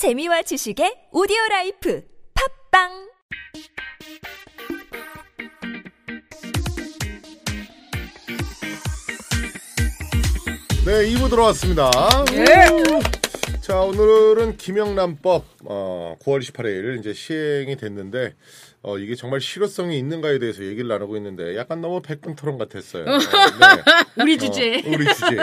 재미와 0.00 0.40
지식의 0.40 1.08
오디오 1.12 1.36
라이프 1.50 2.02
팟빵 2.72 2.88
네, 10.86 11.04
2부 11.10 11.28
들어왔습니다. 11.28 11.90
예. 12.32 12.70
우! 12.70 13.60
자, 13.60 13.82
오늘은 13.82 14.56
김영란법 14.56 15.44
어, 15.66 16.16
9월 16.22 16.40
28일 16.40 16.98
이제 16.98 17.12
시행이 17.12 17.76
됐는데 17.76 18.32
어, 18.82 18.96
이게 18.96 19.14
정말 19.14 19.42
실효성이 19.42 19.98
있는가에 19.98 20.38
대해서 20.38 20.64
얘기를 20.64 20.88
나누고 20.88 21.14
있는데 21.18 21.54
약간 21.54 21.82
너무 21.82 22.00
백분 22.00 22.34
토론 22.34 22.56
같았어요. 22.56 23.04
어, 23.12 23.18
네. 23.18 24.22
우리 24.22 24.38
주제. 24.38 24.76
어, 24.76 24.90
우리 24.90 25.04
주제. 25.12 25.36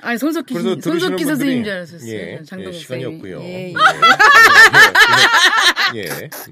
아니 0.00 0.18
손석희 0.18 0.46
그래서 0.52 0.80
손석희 0.80 1.24
선생님 1.24 1.62
줄 1.62 1.72
알았었어요. 1.74 2.10
예, 2.12 2.40
장동건 2.44 2.74
예, 2.74 2.78
시간이. 2.78 3.04
없고요. 3.04 3.40
예, 3.40 3.68
예. 3.68 3.74
예, 5.94 6.02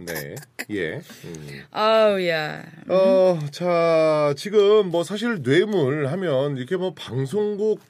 네, 0.05 0.35
예. 0.71 1.01
음. 1.25 1.63
아우야. 1.73 2.63
어, 2.89 3.39
자, 3.51 4.33
지금 4.37 4.87
뭐 4.91 5.03
사실 5.03 5.43
뇌물 5.43 6.07
하면 6.09 6.57
이렇게 6.59 6.77
뭐 6.77 6.95
방송국 6.95 7.81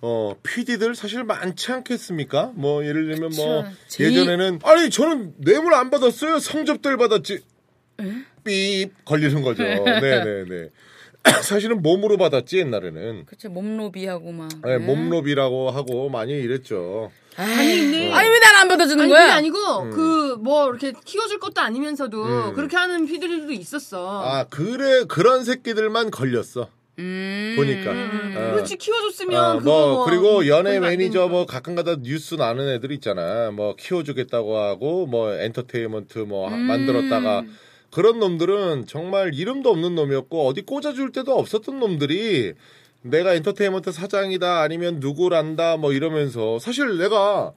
어, 0.00 0.34
PD들 0.42 0.94
사실 0.94 1.24
많지 1.24 1.72
않겠습니까? 1.72 2.52
뭐 2.54 2.84
예를 2.86 3.08
들면 3.08 3.32
뭐 3.36 3.62
그쵸. 3.64 3.72
제일- 3.88 4.12
예전에는 4.12 4.60
아니 4.62 4.88
저는 4.88 5.34
뇌물 5.38 5.74
안 5.74 5.90
받았어요. 5.90 6.38
성접들 6.38 6.96
받았지. 6.96 7.40
삐 8.44 8.88
걸리는 9.04 9.42
거죠. 9.42 9.62
네, 9.62 10.00
네, 10.00 10.44
네. 10.48 10.68
사실은 11.42 11.82
몸으로 11.82 12.16
받았지 12.16 12.58
옛날에는. 12.58 13.26
그쵸 13.26 13.48
몸로비하고 13.50 14.32
막. 14.32 14.48
네, 14.64 14.78
몸로비라고 14.78 15.70
하고 15.70 16.08
많이 16.08 16.32
이랬죠. 16.32 17.10
아니 17.36 17.80
근데- 17.80 18.12
아니 18.12 18.28
왜 18.28 18.38
날 18.40 18.56
안 18.56 18.66
받아주는 18.68 19.00
아니 19.04 19.12
거야? 19.12 19.20
그게 19.22 19.32
아니고 19.32 19.58
음. 19.82 19.90
그뭐 19.90 20.70
이렇게 20.70 20.92
키워줄 21.04 21.38
것도 21.38 21.60
아니면서도 21.60 22.54
그렇게 22.54 22.76
하는 22.76 23.06
피디들도 23.06 23.52
있었어. 23.52 24.22
아, 24.24 24.44
그래 24.50 25.04
그런 25.06 25.44
새끼들만 25.44 26.10
걸렸어. 26.10 26.68
음. 26.98 27.54
보니까. 27.56 27.92
음, 27.92 28.34
어. 28.36 28.54
그렇지 28.54 28.76
키워줬으면 28.76 29.44
어, 29.44 29.58
그거 29.60 29.70
뭐, 29.70 29.88
뭐 29.94 30.04
그리고 30.06 30.48
연예 30.48 30.80
매니저. 30.80 31.28
뭐 31.28 31.46
가끔가다 31.46 31.96
뉴스 32.02 32.34
나는 32.34 32.68
애들 32.70 32.90
있잖아. 32.92 33.52
뭐 33.52 33.76
키워주겠다고 33.76 34.56
하고 34.58 35.06
뭐 35.06 35.32
엔터테인먼트 35.32 36.18
뭐 36.20 36.48
하- 36.48 36.54
음. 36.56 36.62
만들었다가 36.62 37.44
그런 37.90 38.18
놈들은 38.18 38.86
정말 38.86 39.34
이름도 39.34 39.70
없는 39.70 39.94
놈이었고 39.94 40.46
어디 40.46 40.62
꽂아줄 40.62 41.12
데도 41.12 41.36
없었던 41.38 41.78
놈들이 41.80 42.54
내가 43.02 43.32
엔터테인먼트 43.34 43.92
사장이다 43.92 44.60
아니면 44.60 44.98
누구란다 45.00 45.76
뭐 45.78 45.92
이러면서 45.92 46.58
사실 46.58 46.98
내가 46.98 47.52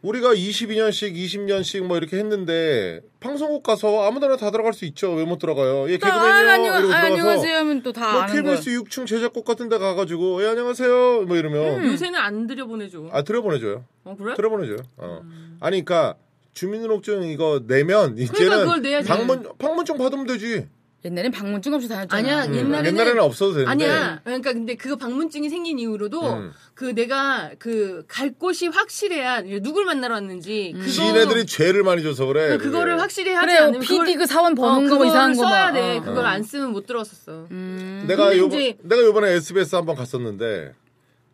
우리가 0.00 0.32
22년씩 0.32 1.12
20년씩 1.16 1.82
뭐 1.82 1.96
이렇게 1.96 2.16
했는데 2.18 3.00
방송국 3.18 3.64
가서 3.64 4.04
아무데나 4.06 4.36
다 4.36 4.52
들어갈 4.52 4.72
수 4.72 4.84
있죠. 4.84 5.12
왜 5.14 5.24
못 5.24 5.40
들어가요? 5.40 5.90
예, 5.90 5.98
또, 5.98 6.06
아, 6.06 6.12
개그맨이요. 6.12 6.50
안녕, 6.52 6.64
이러고 6.64 6.76
아, 6.76 7.00
들어가서 7.00 7.06
안녕하세요 7.06 7.56
하면 7.56 7.82
또다 7.82 8.12
뭐. 8.12 8.26
KBS 8.26 8.70
6층 8.70 9.06
제작국 9.08 9.44
같은 9.44 9.68
데 9.68 9.76
가가지고 9.76 10.44
예 10.44 10.48
안녕하세요 10.50 11.22
뭐 11.26 11.36
이러면 11.36 11.84
요새는 11.84 12.14
안 12.18 12.46
들여보내줘. 12.46 13.08
아 13.10 13.22
들어보내줘요 13.22 13.84
어 14.04 14.16
그래? 14.16 14.34
들어보내줘요 14.36 14.76
어 14.98 15.22
아니 15.58 15.84
그니까 15.84 16.14
주민등록증 16.54 17.22
이거 17.24 17.62
내면 17.66 18.18
이제는 18.18 18.58
그걸 18.60 18.82
내야지. 18.82 19.08
방문 19.08 19.46
방문증 19.58 19.96
받으면 19.98 20.26
되지 20.26 20.66
옛날엔 21.04 21.30
방문증 21.30 21.72
없이 21.74 21.88
다녔잖아. 21.88 22.18
아니야 22.18 22.44
음. 22.46 22.54
옛날에는 22.56 22.86
옛날에는 22.92 23.22
없어도 23.22 23.52
되는데 23.54 23.70
아니야. 23.70 24.20
그러니까 24.24 24.52
근데 24.52 24.74
그거 24.74 24.96
방문증이 24.96 25.48
생긴 25.48 25.78
이후로도 25.78 26.20
음. 26.34 26.50
그 26.74 26.92
내가 26.92 27.52
그 27.60 28.04
갈 28.08 28.32
곳이 28.34 28.66
확실해야 28.66 29.42
누굴 29.62 29.84
만나러 29.84 30.14
왔는지 30.14 30.72
그거 30.76 30.88
지네들이 30.90 31.46
죄를 31.46 31.84
많이 31.84 32.02
줘서 32.02 32.26
그래 32.26 32.56
그- 32.58 32.64
그거를 32.64 32.94
그게. 32.94 33.00
확실히 33.00 33.32
하지. 33.32 33.56
않으면 33.56 33.80
PD 33.80 34.16
그 34.16 34.26
사원 34.26 34.56
버는 34.56 34.92
어, 34.92 34.98
거 34.98 35.04
이상한 35.06 35.34
거 35.36 35.42
써야 35.44 35.66
막. 35.66 35.72
돼. 35.74 35.98
어. 35.98 36.02
그걸 36.02 36.24
어. 36.24 36.28
안 36.28 36.42
쓰면 36.42 36.72
못 36.72 36.86
들어왔었어. 36.86 37.46
음. 37.52 38.04
내가 38.08 38.36
요번 38.36 38.58
이제- 38.58 38.76
내가 38.82 39.02
요번에 39.02 39.30
SBS 39.34 39.76
한번 39.76 39.94
갔었는데 39.94 40.72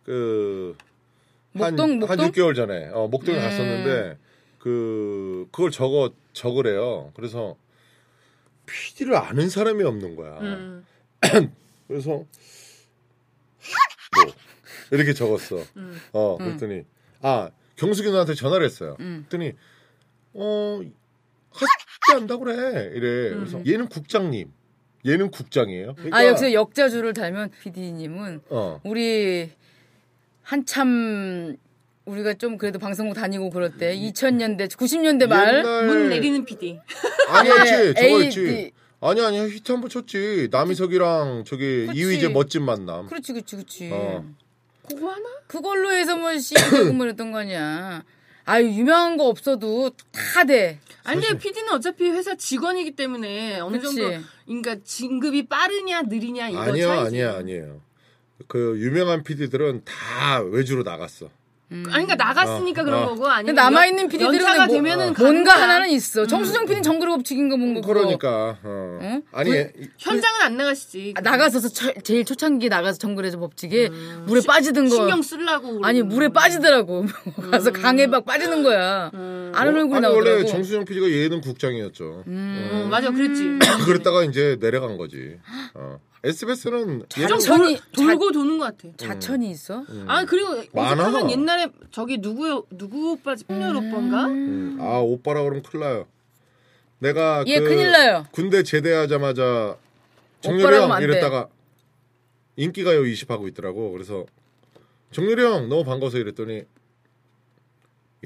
그 0.05 0.77
한, 1.57 1.75
목동, 1.75 1.91
한 2.03 2.19
목동? 2.19 2.31
6개월 2.33 2.55
전에 2.55 2.91
어, 2.93 3.09
목동에 3.09 3.39
음. 3.39 3.43
갔었는데 3.43 4.19
그 4.65 5.47
그걸 5.53 5.71
적어 5.71 6.11
적으래요. 6.33 7.13
그래서 7.15 7.55
PD를 8.65 9.15
아는 9.15 9.51
사람이 9.51 9.85
없는 9.85 10.17
거야. 10.17 10.39
음. 10.41 10.87
그래서 11.87 12.09
뭐 12.09 12.27
이렇게 14.91 15.13
적었어. 15.13 15.63
음. 15.77 16.01
어 16.13 16.39
그랬더니 16.39 16.85
아 17.21 17.51
경숙이 17.77 18.09
누나한테 18.09 18.33
전화를 18.33 18.65
했어요. 18.65 18.97
음. 19.01 19.27
그랬더니 19.29 19.53
어 20.33 20.81
하지 21.51 21.67
한다 22.15 22.39
그래 22.39 22.91
이래. 22.95 23.35
그래서 23.35 23.61
얘는 23.67 23.89
국장님, 23.89 24.51
얘는 25.07 25.31
국장이에요. 25.31 25.93
그러니까, 25.97 26.17
아 26.17 26.25
여기서 26.25 26.55
역자주를 26.55 27.13
달면 27.13 27.51
PD님은 27.51 28.41
어 28.49 28.81
우리 28.83 29.51
한참 30.41 31.59
우리가 32.05 32.35
좀 32.35 32.59
그래도 32.59 32.79
방송국 32.79 33.15
다니고 33.15 33.51
그럴 33.51 33.77
때 33.79 33.97
2000년대 33.97 34.69
90년대 34.71 35.27
말 35.27 35.59
옛날 35.59 35.87
문 35.87 36.09
내리는 36.11 36.45
PD. 36.45 36.79
아니었지 37.29 37.73
예, 37.73 37.95
저거였지. 37.95 38.41
AD. 38.41 38.73
아니 39.01 39.21
아니 39.23 39.39
히트 39.49 39.73
한 39.73 39.81
번 39.81 39.89
쳤지. 39.91 40.49
남희석이랑 40.51 41.45
저기 41.47 41.87
그치. 41.87 41.99
이휘재 42.01 42.29
멋진 42.29 42.63
만남. 42.65 43.07
그렇지 43.07 43.33
그렇지 43.33 43.57
그렇지. 43.57 43.91
어. 43.93 44.25
그거 44.89 45.09
하나? 45.11 45.25
그걸로 45.47 45.93
해서 45.93 46.17
뭐뭐 46.17 47.05
이랬던 47.05 47.33
거 47.33 47.39
아니야. 47.39 48.05
아유 48.47 48.67
유명한 48.69 49.17
거 49.17 49.25
없어도 49.29 49.91
다 50.13 50.45
돼. 50.45 50.79
아니 51.05 51.23
근데 51.23 51.39
PD는 51.39 51.73
어차피 51.73 52.11
회사 52.11 52.35
직원이기 52.35 52.91
때문에 52.97 53.61
어느 53.61 53.79
그치. 53.79 53.97
정도 53.97 54.19
그러니까 54.47 54.77
진급이 54.85 55.47
빠르냐 55.47 56.03
느리냐 56.03 56.51
이거 56.51 56.61
아니요 56.61 56.87
차이지. 56.89 57.07
아니야 57.07 57.37
아니에요. 57.37 57.81
그 58.47 58.77
유명한 58.79 59.23
PD들은 59.23 59.83
다 59.87 60.41
외주로 60.43 60.83
나갔어. 60.83 61.31
아니 61.71 61.83
그러니까 62.07 62.15
나갔으니까 62.17 62.83
어, 62.83 62.85
그런 62.85 63.03
어. 63.03 63.07
거고 63.07 63.27
아니면 63.27 63.55
남아 63.55 63.87
있는 63.87 64.07
PD들은 64.09 64.35
연차가 64.35 64.67
뭐, 64.67 64.75
되면은 64.77 65.05
뭔가 65.07 65.23
가는 65.25 65.45
거야. 65.45 65.55
하나는 65.57 65.91
있어. 65.91 66.27
정수정 66.27 66.65
PD는 66.67 66.83
정글 66.83 67.09
법칙인가 67.09 67.57
뭔가 67.57 67.81
그거. 67.81 67.95
그러니까 67.95 68.59
어. 68.63 68.99
응? 69.01 69.23
아니 69.33 69.51
이- 69.51 69.89
현장은 69.99 70.41
안 70.43 70.57
나가시지. 70.57 71.15
아, 71.17 71.21
나가서서 71.23 71.69
처- 71.71 71.93
제일 72.05 72.25
초창기에 72.25 72.69
나가서 72.69 72.99
정글에서 72.99 73.39
법칙에 73.41 73.89
물에 74.27 74.43
빠지던 74.47 74.89
거. 74.89 74.95
음. 74.95 74.97
신경 74.99 75.23
쓰려고 75.23 75.81
아니. 75.85 76.03
물에 76.03 76.29
빠지더라고. 76.29 77.07
가서 77.51 77.73
강에 77.73 78.07
막 78.07 78.25
빠지는 78.25 78.63
거야. 78.63 79.11
아는 79.13 79.75
얼굴 79.75 79.97
아니 79.97 80.03
나오더라고. 80.03 80.17
원래 80.37 80.45
정수정 80.45 80.85
PD가 80.85 81.09
예능 81.11 81.41
국장이었죠. 81.41 82.25
어, 82.27 82.89
맞아 82.91 83.11
그랬지. 83.11 83.59
그랬다가 83.87 84.23
이제 84.25 84.59
내려간 84.61 84.97
거지. 84.99 85.39
어. 86.25 86.29
SBS는 86.29 87.05
좀 87.09 87.27
자천이- 87.39 87.79
돌, 87.93 88.07
돌고 88.07 88.33
도는 88.33 88.59
것 88.59 88.65
같아. 88.77 88.97
자천이 88.97 89.51
있어? 89.51 89.85
아 90.07 90.25
그리고 90.25 90.63
많아. 90.73 91.31
옛날에 91.31 91.67
저기 91.91 92.19
누구 92.19 92.65
누구 92.71 93.13
오빠지 93.13 93.45
뽕열 93.45 93.77
오빠인가? 93.77 94.27
음, 94.27 94.79
아 94.81 94.99
오빠라 95.01 95.43
그러면 95.43 95.63
큰일 95.63 95.85
나요. 95.85 96.07
내가 96.99 97.45
예, 97.47 97.59
그 97.61 97.69
큰일 97.69 97.91
나요. 97.91 98.27
군대 98.33 98.63
제대하자마자 98.63 99.77
정렬이 100.41 100.77
형. 100.77 101.03
이랬다가 101.03 101.49
인기가요 102.57 103.05
20 103.05 103.31
하고 103.31 103.47
있더라고. 103.49 103.93
그래서 103.93 104.25
정렬이 105.13 105.43
형 105.43 105.69
너무 105.69 105.85
반가워서 105.85 106.19
이랬더니 106.19 106.63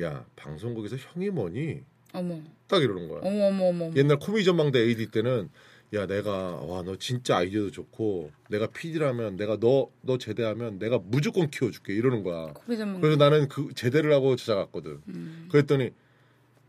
야 0.02 0.24
방송국에서 0.36 0.96
형이 0.96 1.30
뭐니? 1.30 1.80
어머, 2.14 2.38
딱 2.68 2.80
이러는 2.82 3.08
거야. 3.08 3.20
어머, 3.24 3.48
어머, 3.48 3.64
어머. 3.68 3.90
옛날 3.96 4.18
코미디 4.18 4.44
전망대 4.44 4.78
AD 4.78 5.08
때는 5.10 5.50
야 5.94 6.06
내가 6.06 6.56
와 6.66 6.82
너 6.82 6.96
진짜 6.96 7.38
아이디어도 7.38 7.70
좋고 7.70 8.30
내가 8.50 8.66
PD라면 8.66 9.36
내가 9.36 9.56
너너 9.58 10.18
제대하면 10.18 10.78
내가 10.78 10.98
무조건 11.02 11.48
키워줄게 11.50 11.94
이러는 11.94 12.22
거야. 12.22 12.52
코비 12.52 12.76
전문. 12.76 13.00
그래서 13.00 13.16
나는 13.16 13.48
그 13.48 13.68
제대를 13.74 14.12
하고 14.12 14.36
찾아갔거든. 14.36 15.00
음. 15.08 15.48
그랬더니 15.50 15.90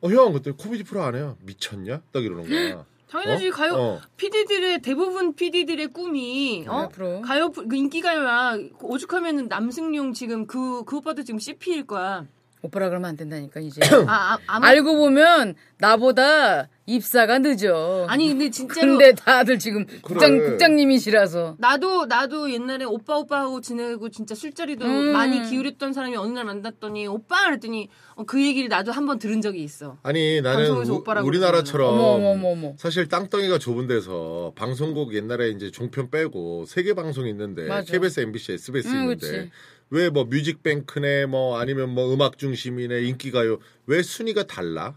어형 0.02 0.32
그때 0.34 0.52
코미디 0.52 0.84
프로 0.86 1.04
안 1.04 1.16
해요? 1.16 1.36
미쳤냐? 1.44 2.02
딱 2.14 2.24
이러는 2.24 2.48
거야. 2.48 2.86
당연하지 3.10 3.48
어? 3.50 3.52
가요 3.52 3.74
어. 3.74 4.02
PD들의 4.18 4.82
대부분 4.84 5.34
PD들의 5.34 5.88
꿈이 5.88 6.66
어 6.68 6.84
앞으로. 6.84 7.22
가요 7.22 7.52
그 7.52 7.66
인기 7.76 8.02
가요야 8.02 8.58
오죽하면은 8.82 9.48
남승용 9.50 10.14
지금 10.14 10.46
그그 10.48 10.98
오빠도 10.98 11.24
지금 11.24 11.40
CP일 11.40 11.88
거야. 11.88 12.26
오빠라 12.62 12.88
그러면 12.90 13.10
안 13.10 13.16
된다니까 13.18 13.62
이제. 13.62 13.82
아, 14.08 14.34
아 14.36 14.38
아마 14.48 14.68
알고 14.68 14.96
보면 14.96 15.56
나보다 15.78 16.70
입사가 16.96 17.40
늦어. 17.40 18.06
아니 18.10 18.28
근데 18.30 18.50
진짜로 18.50 18.98
근데 18.98 19.14
다들 19.14 19.60
지금 19.60 19.86
국장 20.02 20.38
그래. 20.38 20.50
국장님이시라서. 20.52 21.56
나도 21.60 22.06
나도 22.06 22.52
옛날에 22.52 22.86
오빠 22.86 23.18
오빠 23.18 23.42
하고 23.42 23.62
지내고 23.62 24.10
진짜 24.10 24.34
술자리도 24.36 24.86
음. 24.86 25.12
많이 25.14 25.42
기울였던 25.50 25.94
사람이 25.94 26.16
어느 26.18 26.32
날 26.34 26.46
만났더니 26.46 27.08
오빠 27.08 27.46
그랬더니 27.46 27.90
어, 28.16 28.24
그 28.26 28.42
얘기를 28.46 28.70
나도 28.70 28.92
한 28.92 29.06
번 29.06 29.18
들은 29.20 29.42
적이 29.42 29.64
있어. 29.64 29.98
아니 30.04 30.40
나는 30.42 30.72
우, 30.72 30.92
오빠라고 30.98 31.28
우리나라처럼 31.28 31.90
어머, 31.94 32.04
어머, 32.04 32.30
어머, 32.32 32.48
어머. 32.50 32.74
사실 32.78 33.08
땅덩이가 33.08 33.58
좁은 33.60 33.88
데서 33.88 34.54
방송국 34.56 35.14
옛날에 35.16 35.50
이제 35.50 35.72
종편 35.72 36.10
빼고 36.12 36.66
세개 36.68 36.94
방송이 36.94 37.30
있는데 37.32 37.68
맞아. 37.68 37.92
KBS, 37.92 38.20
MBC, 38.22 38.52
SBS 38.54 38.88
음, 38.90 38.94
있는데 39.02 39.16
그치. 39.16 39.52
왜뭐 39.92 40.26
뮤직뱅크네 40.26 41.26
뭐 41.26 41.58
아니면 41.60 41.90
뭐 41.90 42.14
음악 42.14 42.38
중심이네 42.38 43.02
인기가요 43.04 43.58
왜 43.88 44.04
순위가 44.04 44.44
달라? 44.46 44.96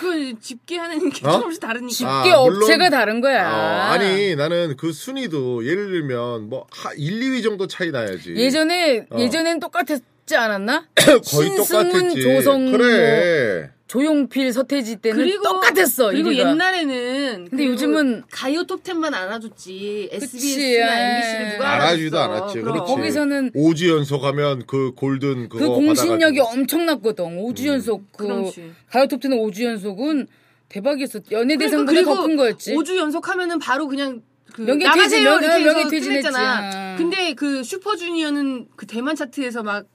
그 0.00 0.40
집계하는 0.40 1.10
게 1.10 1.26
어? 1.28 1.32
조금씩 1.32 1.60
다르니까. 1.60 1.90
집계 1.94 2.08
아, 2.32 2.40
물론- 2.42 2.62
업체가 2.62 2.88
다른 2.88 3.20
거야. 3.20 3.52
어, 3.52 3.92
아니 3.92 4.34
나는 4.34 4.74
그 4.78 4.92
순위도 4.92 5.66
예를 5.66 5.88
들면 5.90 6.48
뭐 6.48 6.66
하, 6.70 6.92
1, 6.96 7.20
2위 7.20 7.42
정도 7.42 7.66
차이 7.66 7.90
나야지. 7.90 8.34
예전에 8.34 9.04
어. 9.10 9.18
예전엔 9.18 9.60
똑같았지 9.60 10.34
않았나? 10.34 10.86
거의 10.96 11.22
신승문, 11.22 11.90
똑같았지. 11.92 12.22
조성, 12.22 12.70
뭐 12.70 12.78
그래. 12.78 13.70
조용필, 13.90 14.52
서태지 14.52 14.96
때는 14.98 15.16
그리고 15.16 15.42
똑같았어. 15.42 16.10
그리고 16.10 16.30
1위가. 16.30 16.38
옛날에는 16.50 17.48
근데 17.50 17.64
그리고 17.66 17.74
요즘은- 17.74 18.22
가요 18.30 18.62
톱10만 18.62 19.12
알아줬지. 19.12 20.10
SBS나 20.12 20.62
예. 20.62 21.14
MBC를 21.16 21.52
누가 21.54 21.70
알아주지도. 21.72 22.18
않았지. 22.20 22.60
그럼. 22.60 22.74
그렇지. 22.74 22.92
거기서는 22.94 23.50
5주 23.50 23.88
연속 23.88 24.22
하면 24.22 24.62
그 24.68 24.92
골든 24.94 25.48
그거 25.48 25.58
그 25.70 25.74
공신력이 25.74 26.38
받아가지고. 26.38 26.46
엄청났거든. 26.60 27.24
5주 27.38 27.66
연속 27.66 28.04
그 28.16 28.28
그렇지. 28.28 28.70
가요 28.90 29.08
톱텐 29.08 29.32
5주 29.32 29.64
연속은 29.64 30.28
대박이었어. 30.68 31.18
연예대상보다 31.32 31.90
그러니까 31.90 32.14
더큰 32.14 32.36
거였지. 32.36 32.72
5주 32.76 32.94
연속 32.96 33.28
하면은 33.28 33.58
바로 33.58 33.88
그냥 33.88 34.22
그 34.54 34.60
명예 34.62 34.84
나가세요 34.84 35.08
퇴진, 35.08 35.20
이렇게 35.22 35.46
명- 35.48 35.52
해서 35.58 35.64
명예 35.64 35.82
퇴진했지. 35.90 36.08
끝냈잖아. 36.30 36.92
아. 36.92 36.96
근데 36.96 37.34
그 37.34 37.64
슈퍼주니어는 37.64 38.68
그 38.76 38.86
대만 38.86 39.16
차트에서 39.16 39.64
막 39.64 39.86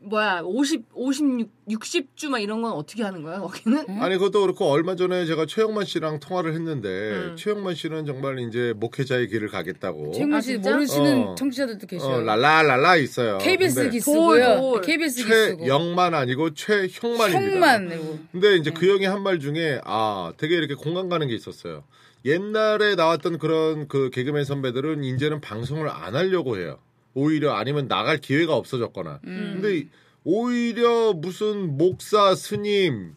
뭐야 0.00 0.42
50, 0.44 0.84
56, 0.94 1.48
60주 1.68 2.28
막 2.28 2.38
이런 2.38 2.62
건 2.62 2.72
어떻게 2.72 3.02
하는 3.02 3.22
거야 3.22 3.40
거기는? 3.40 3.84
아니 4.00 4.14
그것도 4.16 4.40
그렇고 4.42 4.66
얼마 4.66 4.94
전에 4.94 5.26
제가 5.26 5.44
최영만 5.46 5.84
씨랑 5.84 6.20
통화를 6.20 6.54
했는데 6.54 6.88
음. 6.88 7.36
최영만 7.36 7.74
씨는 7.74 8.06
정말 8.06 8.38
이제 8.38 8.72
목회자의 8.76 9.28
길을 9.28 9.48
가겠다고. 9.48 10.12
최영만 10.12 10.38
아, 10.38 10.40
씨 10.40 10.52
진짜? 10.52 10.70
모르시는 10.70 11.22
어. 11.28 11.34
청취자들도 11.34 11.86
계셔요. 11.88 12.16
어, 12.16 12.20
랄라랄라 12.20 12.96
있어요. 12.96 13.38
KBS 13.38 13.90
기수고요. 13.90 14.60
돌. 14.60 14.80
KBS 14.82 15.24
기수고. 15.24 15.64
최영만 15.64 16.14
아니고 16.14 16.54
최형만입니다. 16.54 17.50
형만. 17.50 18.28
근데 18.32 18.56
이제 18.56 18.70
그 18.70 18.88
형이 18.88 19.04
한 19.04 19.18
말 19.18 19.40
중에 19.40 19.80
아 19.84 20.32
되게 20.36 20.54
이렇게 20.54 20.74
공감 20.74 21.08
가는 21.08 21.26
게 21.26 21.34
있었어요. 21.34 21.82
옛날에 22.24 22.94
나왔던 22.94 23.38
그런 23.38 23.88
그 23.88 24.10
개그맨 24.10 24.44
선배들은 24.44 25.02
이제는 25.02 25.40
방송을 25.40 25.88
안 25.88 26.14
하려고 26.14 26.56
해요. 26.56 26.78
오히려 27.18 27.54
아니면 27.54 27.88
나갈 27.88 28.18
기회가 28.18 28.54
없어졌거나. 28.54 29.20
음. 29.24 29.60
근데 29.60 29.88
오히려 30.24 31.12
무슨 31.14 31.76
목사 31.76 32.34
스님 32.34 33.14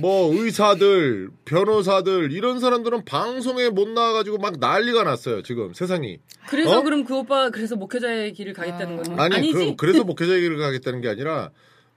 뭐 0.00 0.34
의사들 0.34 1.30
변호사들 1.44 2.32
이런 2.32 2.58
사람들은 2.58 3.04
방송에 3.04 3.68
못 3.68 3.88
나와가지고 3.88 4.38
막 4.38 4.58
난리가 4.58 5.04
났어요 5.04 5.42
지금 5.42 5.74
세상이 5.74 6.18
그래서 6.48 6.78
어? 6.78 6.82
그럼 6.82 7.04
그 7.04 7.16
오빠 7.16 7.50
그래서 7.50 7.76
목회자의 7.76 8.32
길을 8.32 8.52
가겠다는 8.52 8.96
건 8.96 9.20
아니 9.20 9.36
아니지? 9.36 9.76
그, 9.76 9.86
래서 9.86 10.02
목회자의 10.02 10.40
길을 10.40 10.58
가겠다는 10.58 11.00
게 11.02 11.08
아니라 11.08 11.50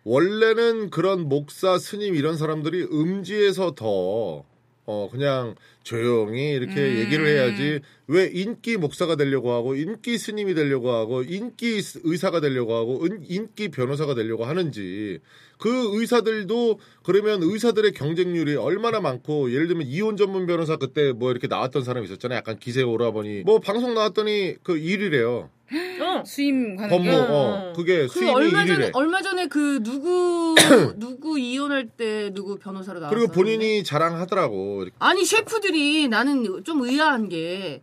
원래는 0.03 0.91
그런 0.91 1.27
목사 1.27 1.77
스님 1.77 2.15
이런 2.15 2.37
사람들이 2.37 2.83
음지에서 2.91 3.73
더 3.75 4.43
어, 4.91 5.07
그냥 5.11 5.53
조용히 5.83 6.49
이렇게 6.53 6.73
음. 6.73 6.97
얘기를 6.97 7.27
해야지 7.27 7.79
왜 8.07 8.25
인기 8.33 8.75
목사가 8.75 9.15
되려고 9.15 9.51
하고 9.53 9.75
인기 9.75 10.17
스님이 10.17 10.55
되려고 10.55 10.91
하고 10.91 11.21
인기 11.21 11.79
의사가 12.03 12.41
되려고 12.41 12.73
하고 12.75 13.05
은- 13.05 13.23
인기 13.29 13.69
변호사가 13.69 14.15
되려고 14.15 14.45
하는지 14.45 15.19
그 15.59 15.99
의사들도 15.99 16.79
그러면 17.03 17.43
의사들의 17.43 17.91
경쟁률이 17.91 18.55
얼마나 18.55 19.01
많고 19.01 19.51
예를 19.51 19.67
들면 19.67 19.87
이혼 19.87 20.15
전문 20.15 20.47
변호사 20.47 20.77
그때 20.77 21.11
뭐 21.11 21.31
이렇게 21.31 21.47
나왔던 21.47 21.83
사람 21.83 22.03
있었잖아요. 22.05 22.37
약간 22.37 22.57
기세 22.57 22.81
오라버니. 22.81 23.41
뭐 23.41 23.59
방송 23.59 23.93
나왔더니 23.93 24.55
그 24.63 24.75
1위래요. 24.75 25.49
어. 26.01 26.23
수임 26.25 26.77
가는 26.77 26.89
법무 26.89 27.03
게. 27.03 27.15
어. 27.15 27.73
그게 27.75 28.01
그 28.03 28.07
수임이 28.07 28.31
얼마 28.31 28.65
전에 28.65 28.87
1위래. 28.87 28.95
얼마 28.95 29.21
전에 29.21 29.47
그 29.47 29.83
누구 29.83 30.55
누구 30.95 31.37
이혼할 31.37 31.89
때 31.89 32.31
누구 32.33 32.57
변호사로 32.57 33.01
나왔어. 33.01 33.13
그리고 33.15 33.31
본인이 33.31 33.83
자랑하더라고 33.83 34.85
아니 34.99 35.25
셰프들이 35.25 36.07
나는 36.07 36.63
좀 36.63 36.81
의아한 36.83 37.27
게 37.27 37.81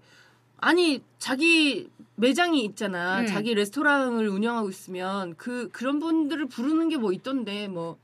아니 0.56 1.02
자기 1.18 1.90
매장이 2.16 2.64
있잖아. 2.64 3.20
음. 3.20 3.26
자기 3.26 3.54
레스토랑을 3.54 4.28
운영하고 4.28 4.68
있으면 4.70 5.34
그 5.36 5.68
그런 5.72 5.98
분들을 6.00 6.46
부르는 6.46 6.88
게 6.88 6.96
뭐 6.96 7.12
있던데 7.12 7.68
뭐 7.68 7.98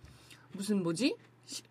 무슨 0.52 0.82
뭐지? 0.82 1.16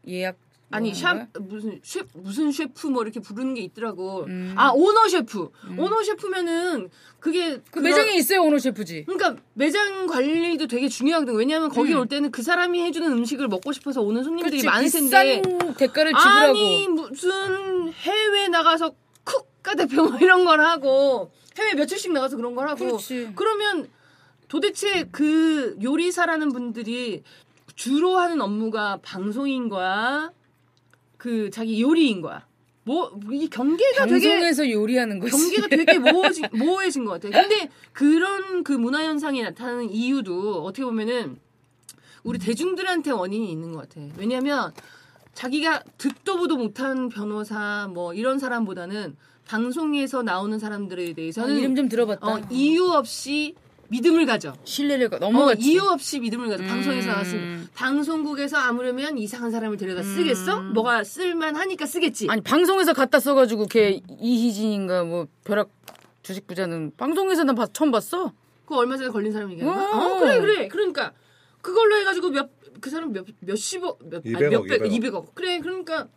예약 0.07 0.37
아니 0.71 0.89
뭐샵 0.89 1.05
하는 1.09 1.27
거야? 1.33 1.45
무슨 1.47 1.79
셰 1.83 2.03
무슨 2.13 2.51
셰프 2.51 2.87
뭐 2.87 3.03
이렇게 3.03 3.19
부르는 3.19 3.53
게 3.53 3.61
있더라고. 3.61 4.23
음. 4.27 4.53
아 4.57 4.71
오너 4.73 5.07
셰프. 5.07 5.49
오너 5.77 6.01
셰프면은 6.03 6.89
그게 7.19 7.57
그 7.57 7.61
그런- 7.71 7.83
매장에 7.83 8.15
있어요 8.15 8.41
오너 8.41 8.57
셰프지. 8.57 9.03
그러니까 9.05 9.39
매장 9.53 10.07
관리도 10.07 10.65
되게 10.67 10.87
중요하거든. 10.87 11.35
왜냐하면 11.35 11.69
거기 11.69 11.93
음. 11.93 11.99
올 11.99 12.07
때는 12.07 12.31
그 12.31 12.41
사람이 12.41 12.81
해주는 12.81 13.11
음식을 13.11 13.49
먹고 13.49 13.71
싶어서 13.73 14.01
오는 14.01 14.23
손님들이 14.23 14.63
많을 14.63 14.85
비싼 14.85 15.09
텐데. 15.09 15.41
대가를 15.77 16.13
지불하고. 16.13 16.49
아니 16.49 16.87
무슨 16.87 17.91
해외 17.93 18.47
나가서 18.47 18.93
국가대표 19.25 20.05
뭐 20.05 20.17
이런 20.19 20.43
걸 20.45 20.61
하고 20.61 21.31
해외 21.57 21.73
며칠씩 21.73 22.11
나가서 22.13 22.37
그런 22.37 22.55
걸 22.55 22.67
하고 22.67 22.85
그렇지. 22.85 23.31
그러면 23.35 23.89
도대체 24.47 25.03
그 25.11 25.77
요리사라는 25.81 26.49
분들이 26.53 27.23
주로 27.75 28.17
하는 28.17 28.41
업무가 28.41 28.99
방송인 29.01 29.69
거야 29.69 30.31
그 31.17 31.49
자기 31.51 31.81
요리인 31.81 32.21
거야 32.21 32.45
뭐 32.83 33.11
이 33.31 33.47
경계가 33.49 34.05
되게 34.07 34.29
방송에서 34.29 34.69
요리하는 34.71 35.19
거지. 35.19 35.31
경계가 35.31 35.67
되게 35.67 35.99
모호해진, 35.99 36.45
모호해진 36.51 37.05
것 37.05 37.21
같아요. 37.21 37.31
근데 37.31 37.69
그런 37.93 38.63
그 38.63 38.73
문화 38.73 39.03
현상이 39.05 39.41
나타나는 39.43 39.91
이유도 39.91 40.63
어떻게 40.63 40.83
보면은 40.83 41.39
우리 42.23 42.39
대중들한테 42.39 43.11
원인이 43.11 43.51
있는 43.51 43.71
것 43.71 43.87
같아. 43.89 44.01
왜냐하면 44.17 44.73
자기가 45.33 45.83
듣도 45.97 46.37
보도 46.37 46.57
못한 46.57 47.09
변호사 47.09 47.87
뭐 47.93 48.13
이런 48.13 48.37
사람보다는 48.39 49.15
방송에서 49.55 50.23
나오는 50.23 50.57
사람들에 50.57 51.11
아, 51.11 51.13
대해서는 51.13 51.57
이름 51.57 51.75
좀 51.75 51.89
들어봤다. 51.89 52.25
어, 52.25 52.39
이유 52.49 52.85
없이 52.85 53.53
믿음을 53.89 54.25
가져. 54.25 54.53
신뢰를 54.63 55.13
어, 55.13 55.17
넘어갔지. 55.19 55.69
이유 55.69 55.81
없이 55.81 56.21
믿음을 56.21 56.47
가져. 56.47 56.63
음. 56.63 56.67
방송에서 56.69 57.09
나왔으면 57.09 57.67
방송국에서 57.73 58.55
아무려면 58.55 59.17
이상한 59.17 59.51
사람을 59.51 59.75
데려다 59.75 60.03
쓰겠어? 60.03 60.61
뭐가 60.61 61.03
쓸만하니까 61.03 61.85
쓰겠지. 61.85 62.27
아니 62.29 62.41
방송에서 62.41 62.93
갖다 62.93 63.19
써가지고 63.19 63.65
걔 63.65 63.99
이희진인가 64.21 65.03
뭐 65.03 65.27
벼락 65.43 65.69
주식 66.23 66.47
부자는 66.47 66.93
방송에서 66.95 67.43
난 67.43 67.53
봐- 67.55 67.67
처음 67.73 67.91
봤어. 67.91 68.31
그 68.65 68.75
얼마 68.77 68.95
전에 68.95 69.09
걸린 69.09 69.33
사람 69.33 69.51
얘기하는 69.51 69.75
거야? 69.75 69.89
어. 69.91 70.15
어, 70.15 70.19
그래, 70.19 70.39
그래. 70.39 70.67
그러니까 70.69 71.11
그걸로 71.61 71.97
해가지고 71.97 72.29
몇 72.29 72.49
그 72.79 72.89
사람 72.89 73.11
몇 73.11 73.25
몇십억 73.41 73.99
몇 74.09 74.25
아니, 74.25 74.33
200억, 74.33 74.49
몇백 74.67 74.81
200억. 74.83 74.91
200억. 75.11 75.25
그래, 75.35 75.59
그러니까 75.59 76.07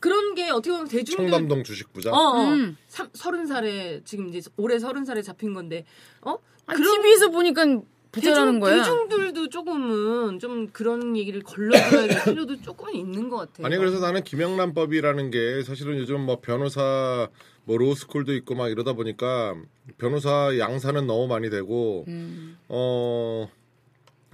그런 0.00 0.34
게 0.34 0.50
어떻게 0.50 0.70
보면 0.70 0.88
대중들 0.88 1.30
청담동 1.30 1.64
주식 1.64 1.92
부자 1.92 2.10
어, 2.10 2.16
어. 2.16 2.48
음. 2.52 2.76
삼- 2.88 3.10
서른 3.14 3.46
살에 3.46 4.00
지금 4.04 4.28
이제 4.28 4.40
올해 4.56 4.78
서른 4.78 5.04
살에 5.04 5.22
잡힌 5.22 5.54
건데 5.54 5.84
어 6.22 6.36
아니, 6.66 6.82
TV에서 6.82 7.30
보니까 7.30 7.64
부자라는 8.12 8.46
대중, 8.46 8.60
거야. 8.60 8.76
대중들도 8.76 9.48
조금은 9.48 10.38
좀 10.38 10.68
그런 10.68 11.16
얘기를 11.16 11.40
걸러줘야 11.42 12.06
될 12.08 12.24
필요도 12.24 12.60
조금은 12.60 12.94
있는 12.94 13.30
것 13.30 13.38
같아요. 13.38 13.66
아니 13.66 13.76
그래서 13.78 14.00
나는 14.00 14.22
김영란법이라는 14.22 15.30
게 15.30 15.62
사실은 15.62 15.96
요즘 15.98 16.20
뭐 16.20 16.40
변호사 16.42 17.28
뭐 17.64 17.78
로스쿨도 17.78 18.34
있고 18.34 18.54
막 18.54 18.68
이러다 18.70 18.92
보니까 18.92 19.54
변호사 19.96 20.56
양사는 20.58 21.06
너무 21.06 21.26
많이 21.26 21.48
되고 21.48 22.04
음. 22.08 22.58
어 22.68 23.48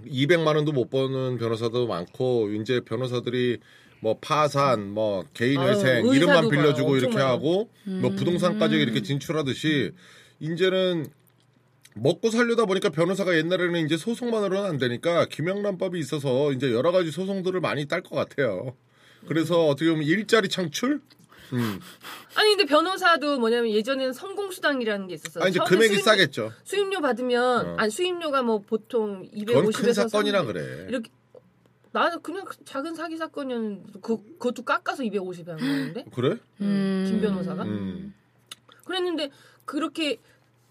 200만 0.06 0.56
원도 0.56 0.72
못 0.72 0.90
버는 0.90 1.38
변호사도 1.38 1.86
많고 1.86 2.50
이제 2.50 2.80
변호사들이 2.80 3.58
뭐 4.00 4.18
파산, 4.20 4.90
뭐 4.90 5.24
개인 5.34 5.58
아유, 5.60 5.70
회생 5.70 6.06
이름만. 6.06 6.48
빌려주고 6.48 6.96
이렇게 6.96 7.14
많아요. 7.14 7.32
하고 7.32 7.70
뭐 7.84 8.10
부동산까지 8.10 8.76
이렇게 8.76 9.02
진출하듯이 9.02 9.92
이제는 10.40 11.06
먹고 11.94 12.30
살려다 12.30 12.64
보니까 12.66 12.90
변호사가 12.90 13.36
옛날에는 13.36 13.84
이제 13.84 13.96
소송만으로는 13.96 14.68
안 14.68 14.78
되니까 14.78 15.26
김영란법이 15.26 15.98
있어서 15.98 16.52
이제 16.52 16.70
여러 16.72 16.92
가지 16.92 17.10
소송들을 17.10 17.60
많이 17.60 17.86
딸 17.86 18.02
것 18.02 18.14
같아요. 18.14 18.76
그래서 19.26 19.66
어떻게 19.66 19.90
보면 19.90 20.04
일자리 20.06 20.48
창출? 20.48 21.00
음. 21.54 21.80
아니 22.36 22.50
근데 22.50 22.66
변호사도 22.66 23.40
뭐냐면 23.40 23.70
예전에는 23.72 24.12
성공 24.12 24.52
수당이라는 24.52 25.08
게 25.08 25.14
있었어. 25.14 25.40
아 25.42 25.48
이제 25.48 25.58
금액이 25.66 25.94
수임- 25.94 26.04
싸겠죠. 26.04 26.52
수임료 26.62 27.00
받으면 27.00 27.66
어. 27.66 27.74
아니 27.78 27.90
수임료가 27.90 28.42
뭐 28.42 28.60
보통 28.60 29.26
그건 29.32 29.64
250에서 29.64 29.74
큰 29.84 29.92
사건이라 29.94 30.44
그래. 30.44 30.86
이렇게 30.88 31.10
나는 31.92 32.20
그냥 32.22 32.44
작은 32.64 32.94
사기 32.94 33.16
사건이었는데 33.16 34.00
그, 34.00 34.16
그것도 34.38 34.62
깎아서 34.64 35.02
250에 35.02 35.46
한 35.48 35.56
거였는데 35.58 36.04
그래? 36.14 36.36
음. 36.60 37.06
김 37.08 37.20
변호사가 37.20 37.62
음. 37.64 38.14
그랬는데 38.84 39.30
그렇게 39.64 40.18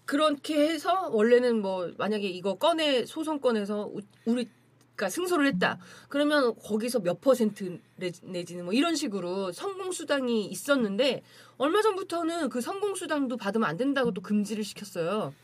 그렇게 0.04 0.68
해서 0.70 1.08
원래는 1.10 1.60
뭐 1.60 1.92
만약에 1.98 2.26
이거 2.28 2.54
꺼내 2.54 3.04
소송 3.04 3.40
꺼내서 3.40 3.86
우- 3.92 4.00
우리가 4.24 5.08
승소를 5.10 5.46
했다 5.46 5.78
그러면 6.08 6.54
거기서 6.56 7.00
몇 7.00 7.20
퍼센트 7.20 7.78
내- 7.96 8.10
내지는 8.22 8.64
뭐 8.64 8.72
이런 8.72 8.94
식으로 8.96 9.52
성공 9.52 9.92
수당이 9.92 10.46
있었는데 10.46 11.22
얼마 11.58 11.82
전부터는 11.82 12.48
그 12.48 12.60
성공 12.60 12.94
수당도 12.94 13.36
받으면 13.36 13.68
안 13.68 13.76
된다고 13.76 14.12
또 14.12 14.20
금지를 14.22 14.64
시켰어요. 14.64 15.34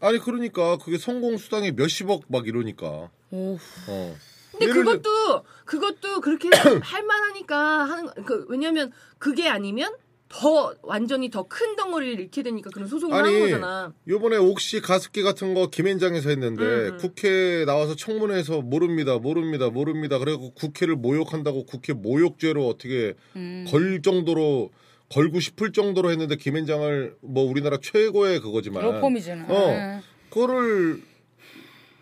아니 0.00 0.18
그러니까 0.18 0.78
그게 0.78 0.98
성공 0.98 1.36
수당이 1.36 1.72
몇십억 1.72 2.24
막 2.28 2.46
이러니까. 2.46 3.10
오, 3.30 3.56
어. 3.88 4.16
근데 4.52 4.66
그것도 4.66 5.44
그것도 5.64 6.20
그렇게 6.20 6.48
할 6.82 7.02
만하니까 7.04 7.56
하는 7.56 8.06
거. 8.06 8.12
그 8.24 8.46
왜냐면 8.48 8.92
그게 9.18 9.48
아니면 9.48 9.94
더 10.28 10.74
완전히 10.82 11.28
더 11.30 11.42
큰 11.44 11.76
덩어리를 11.76 12.18
잃게 12.20 12.42
되니까 12.42 12.70
그런 12.70 12.88
소송을 12.88 13.14
아니, 13.14 13.34
하는 13.34 13.40
거잖아. 13.40 13.92
요번에 14.08 14.36
옥시 14.38 14.80
가습기 14.80 15.22
같은 15.22 15.52
거 15.52 15.68
김앤장에서 15.68 16.30
했는데 16.30 16.62
음, 16.64 16.92
음. 16.94 16.96
국회 16.98 17.64
나와서 17.66 17.94
청문회에서 17.96 18.62
모릅니다, 18.62 19.18
모릅니다, 19.18 19.68
모릅니다. 19.68 20.18
그래갖고 20.18 20.54
국회를 20.54 20.96
모욕한다고 20.96 21.66
국회 21.66 21.92
모욕죄로 21.92 22.66
어떻게 22.66 23.14
음. 23.36 23.66
걸 23.70 24.00
정도로 24.00 24.70
걸고 25.10 25.40
싶을 25.40 25.72
정도로 25.72 26.10
했는데 26.10 26.36
김앤장을 26.36 27.16
뭐 27.20 27.44
우리나라 27.44 27.76
최고의 27.82 28.40
그거지만 28.40 28.82
로펌이잖아. 28.84 29.44
어. 29.48 29.66
네. 29.68 30.00
그거를 30.30 31.02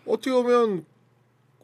어떻게 0.05 0.31
보면 0.31 0.85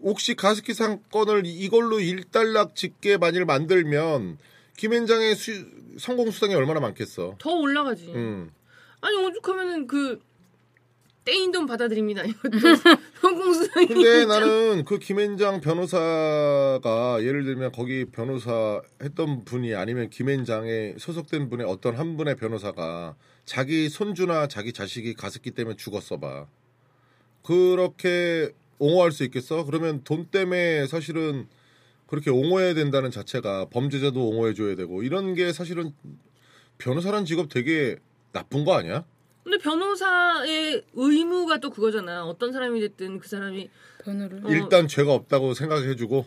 옥시 0.02 0.36
가습기 0.36 0.74
사건을 0.74 1.44
이걸로 1.46 2.00
일단락 2.00 2.76
짓게 2.76 3.18
만일 3.18 3.46
만들면 3.46 4.38
김앤장의 4.78 5.36
수- 5.36 5.66
성공 5.98 6.30
수당이 6.32 6.54
얼마나 6.56 6.80
많겠어. 6.80 7.36
더 7.40 7.52
올라가지. 7.56 8.12
음. 8.14 8.52
아니 9.02 9.16
오죽하면은 9.18 9.88
그 9.88 10.20
떼인 11.26 11.52
돈 11.52 11.66
받아들입니다. 11.66 12.24
이것도 12.24 12.52
성공 13.22 13.54
수당이. 13.54 13.88
근데 13.88 14.26
나는 14.26 14.86
그 14.86 14.98
김앤장 15.00 15.60
변호사가 15.62 17.22
예를 17.22 17.44
들면 17.44 17.72
거기 17.74 18.06
변호사 18.06 18.82
했던 19.02 19.44
분이 19.44 19.76
아니면 19.76 20.10
김앤장에 20.10 20.96
소속된 20.98 21.50
분의 21.50 21.66
어떤 21.68 21.96
한 21.98 22.16
분의 22.16 22.36
변호사가 22.36 23.16
자기 23.46 23.90
손주나 23.90 24.48
자기 24.48 24.72
자식이 24.72 25.16
가습기 25.16 25.52
때문에 25.52 25.76
죽었어 25.76 26.18
봐. 26.20 26.48
그렇게 27.44 28.52
옹호할 28.80 29.12
수 29.12 29.24
있겠어? 29.24 29.64
그러면 29.66 30.04
돈 30.04 30.26
때문에 30.26 30.88
사실은 30.88 31.48
그렇게 32.08 32.30
옹호해야 32.30 32.74
된다는 32.74 33.12
자체가 33.12 33.66
범죄자도 33.70 34.30
옹호해줘야 34.30 34.76
되고 34.76 35.04
이런 35.04 35.34
게 35.34 35.52
사실은 35.52 35.94
변호사란 36.78 37.26
직업 37.26 37.50
되게 37.50 37.98
나쁜 38.32 38.66
거 38.66 38.74
아니야? 38.74 39.04
근데 39.44 39.58
변호사의 39.58 40.84
의무가 40.94 41.60
또 41.60 41.70
그거잖아. 41.70 42.26
어떤 42.26 42.52
사람이 42.52 42.80
됐든 42.82 43.20
그 43.20 43.28
사람이 43.28 43.70
변호를. 44.04 44.46
어. 44.46 44.50
일단 44.50 44.88
죄가 44.88 45.14
없다고 45.14 45.54
생각해주고 45.54 46.26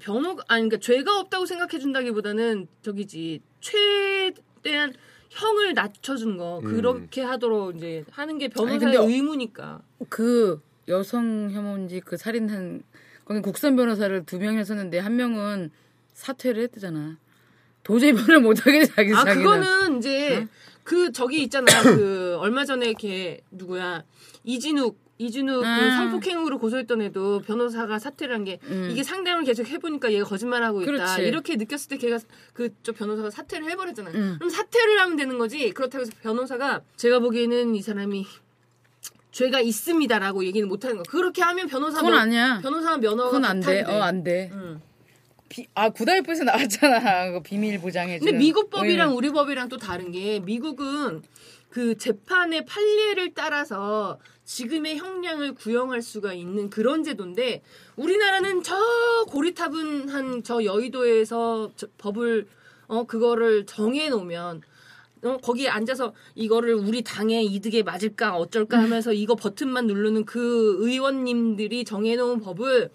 변호 0.00 0.30
아니 0.48 0.68
그러니까 0.68 0.78
죄가 0.78 1.18
없다고 1.20 1.46
생각해 1.46 1.78
준다기보다는 1.78 2.66
저기지 2.82 3.40
최대한 3.60 4.94
형을 5.30 5.74
낮춰준 5.74 6.36
거 6.36 6.58
음. 6.60 6.64
그렇게 6.64 7.22
하도록 7.22 7.76
이제 7.76 8.04
하는 8.10 8.38
게 8.38 8.48
변호사의 8.48 8.76
아니, 8.84 8.96
근데 8.96 9.12
의무니까. 9.14 9.82
그 10.08 10.60
여성 10.90 11.50
혐오인지 11.50 12.00
그 12.04 12.16
살인한 12.16 12.82
거기 13.24 13.40
국선 13.40 13.76
변호사를 13.76 14.24
두 14.26 14.38
명이 14.38 14.64
썼는데 14.64 14.98
한 14.98 15.16
명은 15.16 15.70
사퇴를 16.12 16.62
했대잖아. 16.64 17.16
도저히 17.82 18.12
변을 18.12 18.40
못하게 18.40 18.84
자기 18.84 19.14
아 19.14 19.24
자기는. 19.24 19.42
그거는 19.42 19.98
이제 19.98 20.46
그 20.84 21.12
저기 21.12 21.42
있잖아 21.42 21.66
그 21.82 22.36
얼마 22.38 22.64
전에 22.64 22.92
걔 22.94 23.40
누구야 23.50 24.04
이진욱 24.44 24.98
이진욱 25.18 25.62
그 25.62 25.66
아. 25.66 25.96
성폭행으로 25.96 26.58
고소했던 26.58 27.02
애도 27.02 27.40
변호사가 27.42 27.98
사퇴를 27.98 28.34
한게 28.34 28.58
음. 28.64 28.88
이게 28.90 29.02
상담을 29.02 29.44
계속 29.44 29.68
해보니까 29.68 30.12
얘가 30.12 30.24
거짓말하고 30.24 30.82
있다 30.82 30.90
그렇지. 30.90 31.22
이렇게 31.22 31.56
느꼈을 31.56 31.88
때 31.90 31.96
걔가 31.98 32.18
그쪽 32.54 32.96
변호사가 32.96 33.30
사퇴를 33.30 33.70
해버렸잖아요. 33.70 34.14
음. 34.14 34.34
그럼 34.38 34.50
사퇴를 34.50 34.98
하면 35.00 35.16
되는 35.16 35.38
거지 35.38 35.70
그렇다고 35.72 36.02
해서 36.02 36.12
변호사가 36.22 36.80
제가 36.96 37.18
보기에는 37.20 37.74
이 37.74 37.82
사람이 37.82 38.26
죄가 39.32 39.60
있습니다라고 39.60 40.44
얘기는 40.44 40.66
못하는 40.68 40.96
거. 40.96 41.02
그렇게 41.04 41.42
하면 41.42 41.68
변호사 41.68 41.98
그건 41.98 42.12
면- 42.12 42.20
아니야. 42.20 42.60
변호사 42.62 42.96
면허가 42.96 43.24
그건 43.30 43.44
안 43.44 43.60
돼. 43.60 43.82
어, 43.82 44.02
안 44.02 44.22
돼. 44.22 44.50
응. 44.52 44.80
비, 45.48 45.66
아, 45.74 45.88
구다이프에서 45.90 46.44
나왔잖아. 46.44 47.32
그 47.32 47.42
비밀 47.42 47.80
보장해 47.80 48.18
주는. 48.18 48.32
근데 48.32 48.38
미국 48.38 48.70
법이랑 48.70 49.16
우리 49.16 49.30
법이랑 49.30 49.68
또 49.68 49.76
다른 49.78 50.12
게 50.12 50.38
미국은 50.40 51.22
그 51.68 51.96
재판의 51.96 52.64
판례를 52.66 53.32
따라서 53.34 54.18
지금의 54.44 54.96
형량을 54.98 55.54
구형할 55.54 56.02
수가 56.02 56.32
있는 56.34 56.70
그런 56.70 57.04
제도인데 57.04 57.62
우리나라는 57.96 58.62
저 58.64 58.76
고리타분한 59.28 60.42
저 60.42 60.64
여의도에서 60.64 61.70
저 61.76 61.86
법을 61.98 62.46
어 62.88 63.04
그거를 63.04 63.66
정해 63.66 64.08
놓으면 64.08 64.62
어, 65.22 65.36
거기에 65.38 65.68
앉아서 65.68 66.14
이거를 66.34 66.74
우리 66.74 67.02
당의 67.02 67.44
이득에 67.46 67.82
맞을까 67.82 68.36
어쩔까 68.36 68.78
하면서 68.78 69.12
이거 69.12 69.34
버튼만 69.34 69.86
누르는 69.86 70.24
그 70.24 70.78
의원님들이 70.80 71.84
정해놓은 71.84 72.40
법을 72.40 72.90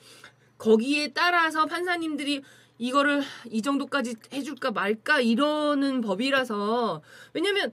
거기에 0.58 1.10
따라서 1.14 1.66
판사님들이 1.66 2.42
이거를 2.78 3.22
이 3.52 3.62
정도까지 3.62 4.16
해줄까 4.34 4.72
말까 4.72 5.22
이러는 5.22 6.02
법이라서 6.02 7.02
왜냐면 7.34 7.72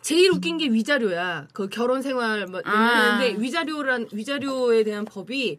제일 0.00 0.30
웃긴 0.30 0.56
게 0.56 0.66
위자료야. 0.66 1.48
그 1.52 1.68
결혼 1.68 2.00
생활 2.00 2.46
뭐 2.46 2.60
아. 2.64 2.70
하는데 2.70 3.42
위자료란 3.42 4.08
위자료에 4.12 4.84
대한 4.84 5.04
법이 5.04 5.58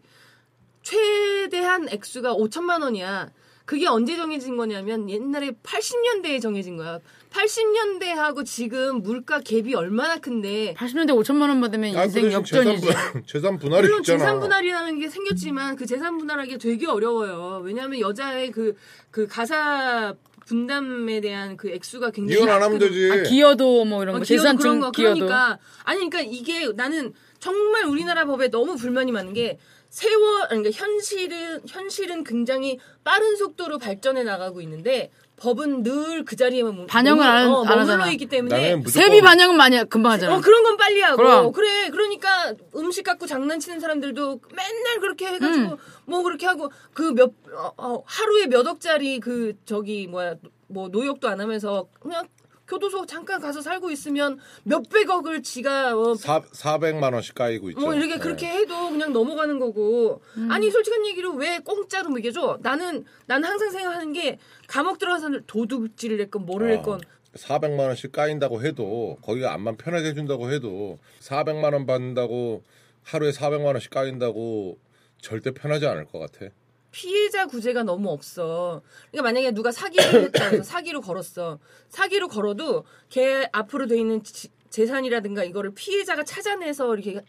최대한 0.82 1.88
액수가 1.90 2.34
5천만 2.34 2.82
원이야. 2.82 3.30
그게 3.68 3.86
언제 3.86 4.16
정해진 4.16 4.56
거냐면 4.56 5.10
옛날에 5.10 5.50
80년대에 5.62 6.40
정해진 6.40 6.78
거야. 6.78 7.00
80년대하고 7.30 8.42
지금 8.46 9.02
물가 9.02 9.40
갭이 9.40 9.74
얼마나 9.76 10.16
큰데 10.16 10.72
80년대 10.78 11.10
5천만 11.10 11.50
원 11.50 11.60
받으면 11.60 11.94
아, 11.94 12.04
인생 12.04 12.32
역전이지. 12.32 12.86
재산, 12.86 13.12
분- 13.12 13.22
재산 13.28 13.58
분할이 13.58 13.82
물론 13.82 14.00
있잖아. 14.00 14.18
재산 14.20 14.40
분할이라는 14.40 14.98
게 15.00 15.10
생겼지만 15.10 15.76
그 15.76 15.84
재산 15.84 16.16
분할하기 16.16 16.56
되게 16.56 16.86
어려워요. 16.86 17.60
왜냐하면 17.62 18.00
여자의 18.00 18.50
그그 18.52 19.26
가사 19.28 20.14
분담에 20.46 21.20
대한 21.20 21.58
그 21.58 21.68
액수가 21.68 22.10
굉장히 22.12 22.38
이혼 22.40 22.48
안 22.48 22.62
하면 22.62 22.78
큰- 22.78 22.88
되지. 22.88 23.10
아, 23.12 23.22
기여도 23.28 23.84
뭐 23.84 24.02
이런 24.02 24.14
어, 24.14 24.18
거. 24.20 24.24
기여도 24.24 24.42
재산 24.42 24.56
그런 24.56 24.74
증거 24.76 24.90
기여도. 24.92 25.14
그러니까 25.16 25.58
아니 25.84 26.08
그러니까 26.08 26.20
이게 26.22 26.72
나는 26.74 27.12
정말 27.38 27.84
우리나라 27.84 28.24
법에 28.24 28.48
너무 28.48 28.76
불만이 28.76 29.12
많은 29.12 29.34
게 29.34 29.58
세월 29.90 30.42
아니 30.50 30.62
그러니까 30.62 30.70
현실은 30.84 31.60
현실은 31.66 32.24
굉장히 32.24 32.78
빠른 33.04 33.36
속도로 33.36 33.78
발전해 33.78 34.22
나가고 34.22 34.60
있는데 34.62 35.10
법은 35.36 35.82
늘 35.84 36.24
그 36.24 36.34
자리에만 36.36 36.76
머- 36.76 36.86
반영을 36.86 37.24
안- 37.24 37.46
어, 37.48 37.62
안 37.64 37.78
하잖아. 37.78 38.10
있기 38.10 38.26
때문에 38.26 38.74
무조건 38.76 39.02
세비 39.08 39.22
반영은 39.22 39.56
많이 39.56 39.82
금방 39.88 40.12
하잖아. 40.12 40.34
어 40.36 40.40
그런 40.40 40.62
건 40.64 40.76
빨리 40.76 41.00
하고 41.00 41.16
그럼. 41.16 41.52
그래 41.52 41.88
그러니까 41.90 42.54
음식 42.76 43.02
갖고 43.04 43.26
장난치는 43.26 43.78
사람들도 43.80 44.40
맨날 44.54 45.00
그렇게 45.00 45.26
해가지고 45.26 45.72
음. 45.72 45.76
뭐 46.06 46.22
그렇게 46.22 46.46
하고 46.46 46.70
그 46.92 47.12
몇 47.14 47.32
어, 47.76 48.02
하루에 48.04 48.46
몇 48.46 48.66
억짜리 48.66 49.20
그 49.20 49.54
저기 49.64 50.06
뭐야 50.08 50.34
뭐 50.66 50.88
노역도 50.88 51.28
안 51.28 51.40
하면서 51.40 51.88
그냥 52.00 52.26
교도소 52.68 53.06
잠깐 53.06 53.40
가서 53.40 53.60
살고 53.62 53.90
있으면 53.90 54.38
몇백억을 54.64 55.42
지가 55.42 55.98
어, 55.98 56.14
사, 56.14 56.40
400만 56.40 57.14
원씩 57.14 57.34
까이고 57.34 57.70
있죠. 57.70 57.80
뭐 57.80 57.94
이렇게 57.94 58.14
네. 58.14 58.20
그렇게 58.20 58.46
해도 58.46 58.90
그냥 58.90 59.12
넘어가는 59.12 59.58
거고 59.58 60.20
음. 60.36 60.50
아니 60.50 60.70
솔직한 60.70 61.06
얘기로 61.06 61.32
왜 61.34 61.58
공짜로 61.58 62.10
먹여줘 62.10 62.58
나는 62.62 63.04
나는 63.26 63.48
항상 63.48 63.70
생각하는 63.70 64.12
게 64.12 64.38
감옥 64.66 64.98
사람들 65.00 65.44
도둑질을 65.46 66.20
했건 66.20 66.44
뭐를 66.44 66.70
아, 66.70 66.74
했건 66.74 67.00
400만 67.34 67.78
원씩 67.78 68.12
까인다고 68.12 68.62
해도 68.62 69.18
거기가 69.22 69.54
암만 69.54 69.76
편하게 69.76 70.08
해준다고 70.08 70.50
해도 70.50 70.98
400만 71.20 71.72
원 71.72 71.86
받는다고 71.86 72.62
하루에 73.02 73.30
400만 73.30 73.66
원씩 73.66 73.90
까인다고 73.90 74.78
절대 75.20 75.50
편하지 75.52 75.86
않을 75.86 76.06
것 76.06 76.18
같아. 76.18 76.52
피해자 76.90 77.46
구제가 77.46 77.82
너무 77.82 78.10
없어. 78.10 78.82
그러니까 79.10 79.22
만약에 79.28 79.52
누가 79.52 79.70
사기를 79.70 80.04
했다 80.32 80.46
해서 80.46 80.62
사기로 80.62 81.00
걸었어. 81.00 81.58
사기로 81.88 82.28
걸어도 82.28 82.84
걔 83.08 83.48
앞으로 83.52 83.86
돼 83.86 83.98
있는 83.98 84.22
지- 84.22 84.48
재산이라든가 84.70 85.44
이거를 85.44 85.72
피해자가 85.74 86.24
찾아내서 86.24 86.94
이렇게 86.96 87.20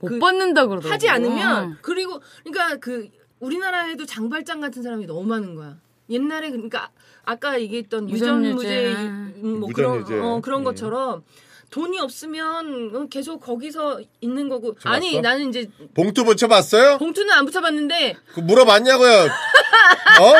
못 0.00 0.08
그- 0.08 0.18
받는다 0.18 0.66
그러더라고. 0.66 0.92
하지 0.92 1.08
않으면 1.08 1.78
그리고 1.82 2.20
그러니까 2.44 2.76
그 2.76 3.08
우리나라에도 3.40 4.06
장발장 4.06 4.60
같은 4.60 4.82
사람이 4.82 5.06
너무 5.06 5.24
많은 5.26 5.54
거야. 5.54 5.76
옛날에 6.10 6.50
그러니까 6.50 6.90
아까 7.24 7.60
얘기했던. 7.60 8.10
유전무죄 8.10 8.92
음, 8.96 9.60
뭐 9.60 9.70
그런 9.72 10.00
무전유죄. 10.00 10.20
어, 10.26 10.40
그런 10.42 10.60
음. 10.60 10.64
것처럼 10.64 11.24
돈이 11.74 11.98
없으면 11.98 12.92
어, 12.94 13.06
계속 13.10 13.40
거기서 13.40 14.00
있는 14.20 14.48
거고 14.48 14.76
아니 14.84 15.10
봤어? 15.14 15.20
나는 15.22 15.48
이제 15.48 15.68
봉투 15.92 16.24
붙여봤어요? 16.24 16.98
봉투는 16.98 17.32
안 17.32 17.44
붙여봤는데 17.46 18.14
그 18.32 18.38
물어봤냐고요? 18.40 19.10
어? 19.10 20.34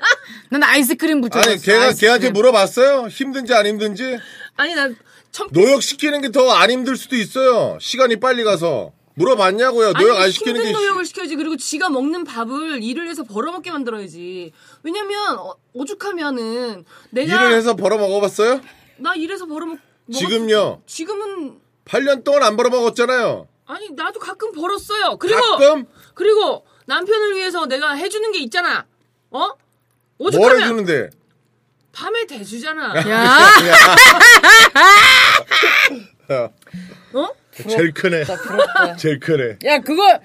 난 0.48 0.62
아이스크림 0.62 1.20
붙여봤어. 1.20 1.50
아니 1.50 1.60
걔가 1.60 1.82
아이스크림. 1.84 2.08
걔한테 2.08 2.30
물어봤어요? 2.30 3.08
힘든지 3.08 3.52
안 3.52 3.66
힘든지? 3.66 4.16
아니 4.56 4.74
난 4.74 4.96
천, 5.30 5.48
노역 5.52 5.82
시키는 5.82 6.22
게 6.22 6.30
더 6.30 6.50
안 6.52 6.70
힘들 6.70 6.96
수도 6.96 7.16
있어요. 7.16 7.76
시간이 7.82 8.16
빨리 8.18 8.42
가서 8.44 8.92
물어봤냐고요? 9.12 9.92
노역 9.92 10.16
아니, 10.16 10.24
안 10.24 10.30
시키는 10.30 10.56
힘든 10.56 10.72
게 10.72 10.78
노역을 10.78 11.04
시켜야지. 11.04 11.36
그리고 11.36 11.58
지가 11.58 11.90
먹는 11.90 12.24
밥을 12.24 12.82
일을 12.82 13.08
해서 13.10 13.24
벌어먹게 13.24 13.70
만들어야지. 13.72 14.52
왜냐면 14.82 15.36
어, 15.38 15.54
오죽하면은 15.74 16.86
내가 17.10 17.34
일을 17.44 17.56
해서 17.58 17.76
벌어 17.76 17.98
먹어봤어요? 17.98 18.62
나 18.96 19.14
일해서 19.14 19.44
벌어먹 19.44 19.76
먹었- 19.76 19.87
지금요? 20.12 20.82
지금은 20.86 21.58
8년 21.84 22.24
동안 22.24 22.42
안 22.42 22.56
벌어먹었잖아요. 22.56 23.48
아니 23.66 23.90
나도 23.90 24.18
가끔 24.20 24.52
벌었어요. 24.52 25.16
그리고 25.18 25.40
가끔 25.40 25.86
그리고 26.14 26.64
남편을 26.86 27.36
위해서 27.36 27.66
내가 27.66 27.92
해주는 27.92 28.32
게 28.32 28.38
있잖아. 28.40 28.86
어? 29.30 29.48
뭘 30.18 30.28
오죽하면 30.28 30.62
해주는데? 30.62 31.10
밤에 31.92 32.26
대주잖아. 32.26 32.94
야, 32.96 33.10
야, 36.30 36.50
어? 37.14 37.28
제일 37.68 37.92
크네. 37.92 38.24
부럽다. 38.24 38.96
제일 38.96 39.18
크네. 39.20 39.58
야, 39.64 39.78
그거 39.80 40.20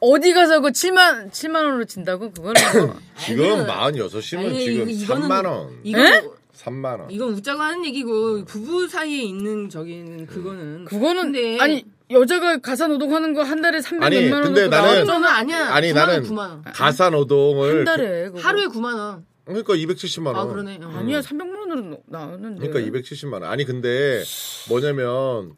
어디 0.00 0.32
가서 0.34 0.60
그 0.60 0.68
7만 0.70 1.30
7만 1.30 1.54
원으로 1.64 1.84
진다고 1.86 2.30
그거는 2.32 2.60
뭐. 2.86 3.00
지금 3.18 3.66
46이면 3.66 4.38
아니, 4.46 4.64
지금 4.64 4.90
이거- 4.90 5.14
이거는- 5.14 5.20
3만 5.22 5.46
원. 5.46 5.80
이건 5.84 6.30
3만 6.66 7.00
원. 7.00 7.10
이건 7.10 7.32
웃자고 7.34 7.60
하는 7.60 7.84
얘기고 7.86 8.44
부부 8.44 8.88
사이에 8.88 9.22
있는 9.22 9.68
저기는 9.68 10.26
그거는 10.26 10.84
그거는 10.86 11.22
근데 11.32 11.58
아니 11.60 11.84
여자가 12.10 12.58
가사 12.58 12.86
노동하는 12.88 13.34
거 13.34 13.42
한 13.42 13.60
달에 13.60 13.80
300 13.80 14.04
아니, 14.06 14.20
몇만 14.22 14.32
원 14.42 14.54
근데 14.54 14.68
나는-. 14.68 15.06
저는 15.06 15.28
아니야. 15.28 15.74
아니 15.74 15.90
9만 15.92 15.94
나는 15.94 16.14
원, 16.14 16.22
9만 16.24 16.38
원. 16.38 16.62
가사 16.64 17.10
노동을 17.10 17.78
한 17.78 17.84
달에 17.84 18.24
그거. 18.26 18.40
하루에 18.40 18.66
9만 18.66 18.96
원. 18.98 19.24
그러니까 19.44 19.74
270만 19.74 20.26
원. 20.26 20.36
아 20.36 20.44
그러네. 20.46 20.80
어. 20.82 20.88
아니야 20.96 21.20
300만 21.20 21.58
원으로 21.70 21.98
나오는데. 22.06 22.68
그러니까 22.68 22.98
270만 23.00 23.32
원. 23.34 23.44
아니 23.44 23.64
근데 23.64 24.22
뭐냐면 24.68 25.52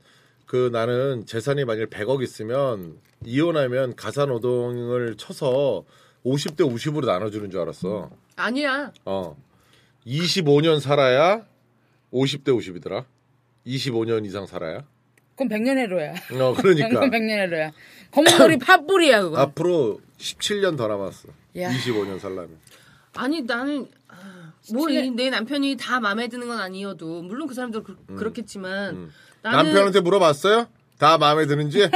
그 0.47 0.69
나는 0.73 1.25
재산이 1.27 1.65
만일 1.65 1.87
100억 1.89 2.23
있으면 2.23 2.97
이혼하면 3.25 3.97
가사 3.97 4.27
노동을 4.27 5.17
쳐서 5.17 5.85
50대 6.25 6.61
50으로 6.61 7.07
나눠주는 7.07 7.51
줄 7.51 7.61
알았어. 7.61 8.11
아니야. 8.37 8.93
어. 9.05 9.37
25년 10.09 10.81
살아야 10.81 11.45
50대 12.13 12.47
50이더라. 12.47 13.05
25년 13.67 14.25
이상 14.25 14.47
살아야. 14.47 14.85
그럼 15.37 15.51
100년 15.51 15.77
해로야. 15.77 16.13
어 16.13 16.55
그러니까 16.55 16.89
그럼 16.99 17.11
100년 17.11 17.31
해로야. 17.31 17.73
검은 18.11 18.39
머리 18.39 18.57
팥불이야 18.59 19.23
그거. 19.23 19.39
앞으로 19.39 20.01
17년 20.17 20.77
더 20.77 20.89
남았어. 20.89 21.29
야. 21.59 21.71
25년 21.71 22.19
살려면. 22.19 22.59
아니 23.15 23.43
나는 23.43 23.87
아, 24.09 24.53
뭐내 24.73 25.31
남편이 25.31 25.77
다 25.77 26.01
마음에 26.01 26.29
드는 26.29 26.49
건 26.49 26.59
아니어도 26.59 27.23
물론 27.23 27.47
그 27.47 27.55
사람도 27.55 27.83
그, 27.83 27.97
렇겠지만 28.09 28.95
음. 28.95 29.13
나는 29.43 29.65
남편한테 29.65 30.01
물어봤어요? 30.01 30.67
다 30.99 31.17
마음에 31.17 31.47
드는지? 31.47 31.83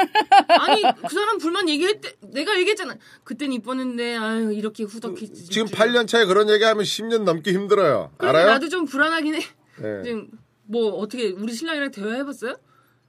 아니 0.49 0.82
그 1.06 1.14
사람 1.14 1.38
불만 1.38 1.68
얘기했대. 1.68 2.14
내가 2.21 2.56
얘기했잖아. 2.59 2.94
그땐 3.25 3.52
이뻤는데 3.52 4.16
아유 4.16 4.52
이렇게 4.52 4.85
후덕히 4.85 5.32
지금 5.32 5.66
8년 5.66 6.06
차에 6.06 6.25
그런 6.25 6.49
얘기하면 6.49 6.85
10년 6.85 7.25
넘기 7.25 7.52
힘들어요. 7.52 8.12
알아요? 8.18 8.47
나도 8.47 8.68
좀 8.68 8.87
불안하긴 8.87 9.35
해. 9.35 9.40
네. 9.78 10.02
지금 10.04 10.30
뭐 10.64 10.92
어떻게 10.92 11.30
우리 11.30 11.52
신랑이랑 11.52 11.90
대화해봤어요? 11.90 12.54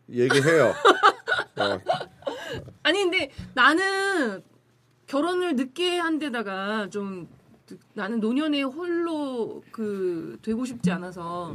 얘기해요. 0.10 0.74
어, 1.58 1.80
아니 2.82 3.00
근데 3.04 3.32
나는 3.54 4.42
결혼을 5.06 5.56
늦게 5.56 6.00
한 6.00 6.18
데다가 6.18 6.90
좀 6.90 7.28
나는 7.94 8.20
노년에 8.20 8.64
홀로 8.64 9.64
그 9.72 10.38
되고 10.42 10.66
싶지 10.66 10.90
않아서 10.92 11.54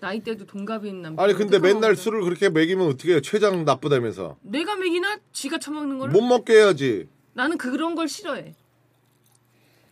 나이대도 0.00 0.46
동갑인 0.46 1.02
남편 1.02 1.12
음. 1.12 1.20
아니 1.24 1.34
근데 1.34 1.58
맨날 1.58 1.94
술을 1.96 2.22
그렇게 2.22 2.48
먹이면 2.48 2.86
어떻게 2.88 3.12
해요? 3.12 3.20
췌장 3.20 3.64
나쁘다면서. 3.64 4.36
내가 4.42 4.76
먹이나 4.76 5.18
지가 5.32 5.58
처먹는 5.58 5.98
걸 5.98 6.10
못 6.10 6.22
먹게 6.22 6.54
해야지. 6.54 7.08
나는 7.34 7.58
그런 7.58 7.94
걸 7.94 8.08
싫어해. 8.08 8.54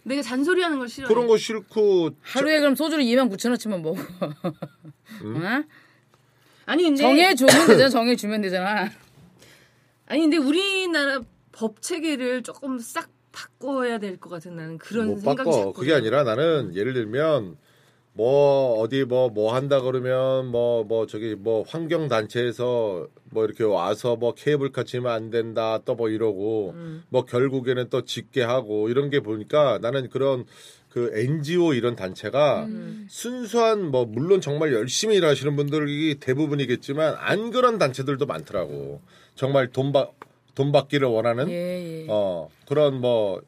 내가 0.04 0.22
잔소리하는 0.22 0.78
걸 0.78 0.88
싫어해. 0.88 1.08
그런 1.12 1.26
거 1.26 1.36
싫고 1.36 2.10
하루에 2.22 2.60
그럼 2.60 2.74
소주를 2.74 3.04
2만 3.04 3.30
9천 3.30 3.50
원치만 3.50 3.82
먹어. 3.82 4.00
음? 5.22 5.36
어? 5.44 5.64
아니 6.66 6.82
근데 6.84 7.02
정해 7.02 7.34
주면 7.34 7.66
되잖아. 7.66 7.88
정해 7.90 8.16
주면 8.16 8.40
되잖아. 8.40 8.90
아니 10.06 10.22
근데 10.22 10.38
우리나라 10.38 11.20
법 11.52 11.82
체계를 11.82 12.42
조금 12.42 12.78
싹 12.78 13.10
바꿔야 13.32 13.98
될 13.98 14.18
것 14.18 14.30
같은 14.30 14.56
나는 14.56 14.78
그런 14.78 15.08
못 15.08 15.18
생각이 15.20 15.44
바꿔. 15.50 15.72
그게 15.72 15.92
아니라 15.92 16.24
나는 16.24 16.74
예를 16.74 16.94
들면 16.94 17.56
뭐 18.18 18.80
어디 18.80 19.04
뭐뭐 19.04 19.54
한다 19.54 19.80
그러면 19.80 20.48
뭐뭐 20.48 21.06
저기 21.06 21.36
뭐 21.36 21.64
환경 21.68 22.08
단체에서 22.08 23.06
뭐 23.30 23.44
이렇게 23.44 23.62
와서 23.62 24.16
뭐 24.16 24.34
케이블카 24.34 24.82
치면 24.82 25.10
안 25.12 25.30
된다 25.30 25.78
또 25.84 25.94
뭐 25.94 26.08
이러고 26.08 26.74
뭐 27.10 27.24
결국에는 27.24 27.88
또 27.90 28.04
짓게 28.04 28.42
하고 28.42 28.88
이런 28.88 29.08
게 29.08 29.20
보니까 29.20 29.78
나는 29.80 30.08
그런 30.10 30.44
그 30.90 31.12
NGO 31.14 31.74
이런 31.74 31.94
단체가 31.94 32.66
순수한 33.08 33.90
뭐 33.92 34.04
물론 34.04 34.40
정말 34.40 34.72
열심히 34.72 35.16
일하시는 35.16 35.54
분들이 35.54 36.16
대부분이겠지만 36.18 37.14
안 37.18 37.50
그런 37.52 37.78
단체들도 37.78 38.26
많더라고. 38.26 39.00
정말 39.36 39.68
돈받 39.68 40.12
돈 40.56 40.72
받기를 40.72 41.06
원하는 41.06 41.48
예, 41.50 42.02
예. 42.02 42.06
어 42.08 42.48
그런 42.66 43.00
뭐 43.00 43.40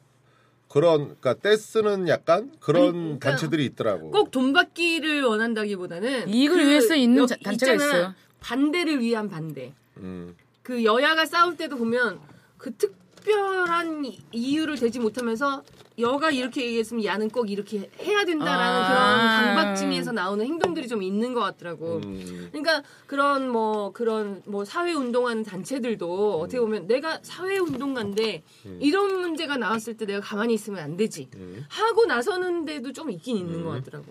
그런 0.71 0.99
그러니까 1.19 1.33
떼쓰는 1.33 2.07
약간 2.07 2.51
그런 2.59 2.83
아니, 2.83 2.91
그러니까 2.93 3.29
단체들이 3.31 3.65
있더라고. 3.65 4.11
꼭 4.11 4.31
돈 4.31 4.53
받기를 4.53 5.23
원한다기보다는 5.23 6.29
이익을 6.29 6.65
위해서 6.65 6.95
있는 6.95 7.23
여- 7.23 7.25
자- 7.25 7.35
단체가 7.43 7.73
있잖아. 7.73 7.93
있어요. 7.93 8.13
반대를 8.39 8.99
위한 9.01 9.29
반대. 9.29 9.73
음. 9.97 10.35
그 10.63 10.83
여야가 10.85 11.25
싸울 11.25 11.57
때도 11.57 11.75
보면 11.77 12.19
그 12.57 12.71
특 12.77 12.95
별한 13.23 14.05
이- 14.05 14.19
이유를 14.31 14.77
대지 14.77 14.99
못하면서 14.99 15.63
여가 15.99 16.31
이렇게 16.31 16.65
얘기했으면 16.65 17.03
야는 17.03 17.29
꼭 17.29 17.49
이렇게 17.51 17.89
해야 18.01 18.25
된다라는 18.25 18.81
아. 18.83 18.87
그런 18.87 19.55
강박증에서 19.55 20.11
나오는 20.13 20.43
행동들이 20.45 20.87
좀 20.87 21.03
있는 21.03 21.33
것 21.33 21.41
같더라고. 21.41 22.01
음. 22.03 22.47
그러니까 22.51 22.81
그런 23.07 23.49
뭐 23.49 23.91
그런 23.91 24.41
뭐 24.45 24.65
사회 24.65 24.93
운동하는 24.93 25.43
단체들도 25.43 26.37
음. 26.39 26.41
어떻게 26.41 26.59
보면 26.59 26.87
내가 26.87 27.19
사회 27.21 27.57
운동가인데 27.59 28.43
이런 28.79 29.19
문제가 29.21 29.57
나왔을 29.57 29.95
때 29.97 30.05
내가 30.05 30.21
가만히 30.21 30.53
있으면 30.55 30.81
안 30.83 30.97
되지 30.97 31.29
음. 31.35 31.65
하고 31.69 32.05
나서는데도 32.05 32.93
좀 32.93 33.11
있긴 33.11 33.37
있는 33.37 33.63
것 33.63 33.71
같더라고. 33.71 34.05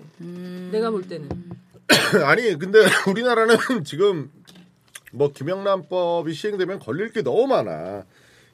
내가 0.71 0.91
볼 0.91 1.09
때는. 1.09 1.29
아니 2.25 2.57
근데 2.57 2.79
우리나라는 3.09 3.57
지금 3.85 4.31
뭐 5.13 5.33
김영란법이 5.33 6.33
시행되면 6.33 6.79
걸릴 6.79 7.11
게 7.13 7.23
너무 7.23 7.49
많아. 7.49 8.05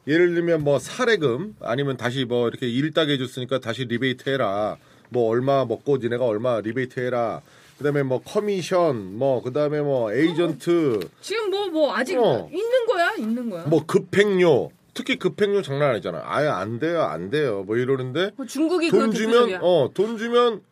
예를 0.07 0.35
들면 0.35 0.63
뭐 0.63 0.79
사례금 0.79 1.57
아니면 1.61 1.97
다시 1.97 2.25
뭐 2.25 2.49
이렇게 2.49 2.69
일 2.69 2.93
따게 2.93 3.15
해줬으니까 3.15 3.61
다시 3.61 3.85
리베이트 3.85 4.29
해라. 4.31 4.77
뭐 5.09 5.29
얼마 5.31 5.65
먹고 5.65 5.99
니네가 5.99 6.25
얼마 6.25 6.61
리베이트 6.61 7.01
해라. 7.01 7.43
그다음에 7.79 8.03
뭐 8.03 8.23
커미션 8.23 9.17
뭐 9.19 9.43
그다음에 9.43 9.81
뭐 9.81 10.13
에이전트 10.13 11.01
지금 11.21 11.51
뭐뭐 11.51 11.95
아직 11.95 12.17
어. 12.19 12.49
있는 12.51 12.87
거야, 12.87 13.13
있는 13.19 13.51
거야. 13.51 13.65
뭐 13.67 13.85
급행료 13.85 14.71
특히 14.95 15.19
급행료 15.19 15.61
장난 15.61 15.91
아니잖아. 15.91 16.23
아예 16.25 16.47
안 16.49 16.79
돼요 16.79 17.03
안 17.03 17.29
돼요 17.29 17.65
뭐 17.67 17.77
이러는데 17.77 18.31
뭐 18.37 18.47
중국이 18.47 18.89
돈 18.91 19.13
주면. 19.13 19.59
어 19.61 19.91
돈 19.93 20.17
주면 20.17 20.63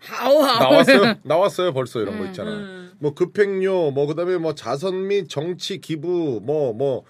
하오 0.00 0.40
하오. 0.40 0.58
나왔어요 0.70 1.14
나왔어요 1.24 1.72
벌써 1.74 2.00
이런 2.00 2.18
거 2.18 2.24
있잖아. 2.26 2.50
음. 2.50 2.92
뭐 2.98 3.12
급행료 3.14 3.90
뭐 3.90 4.06
그다음에 4.06 4.38
뭐 4.38 4.54
자선 4.54 5.06
및 5.08 5.28
정치 5.28 5.80
기부 5.80 6.40
뭐뭐 6.44 7.04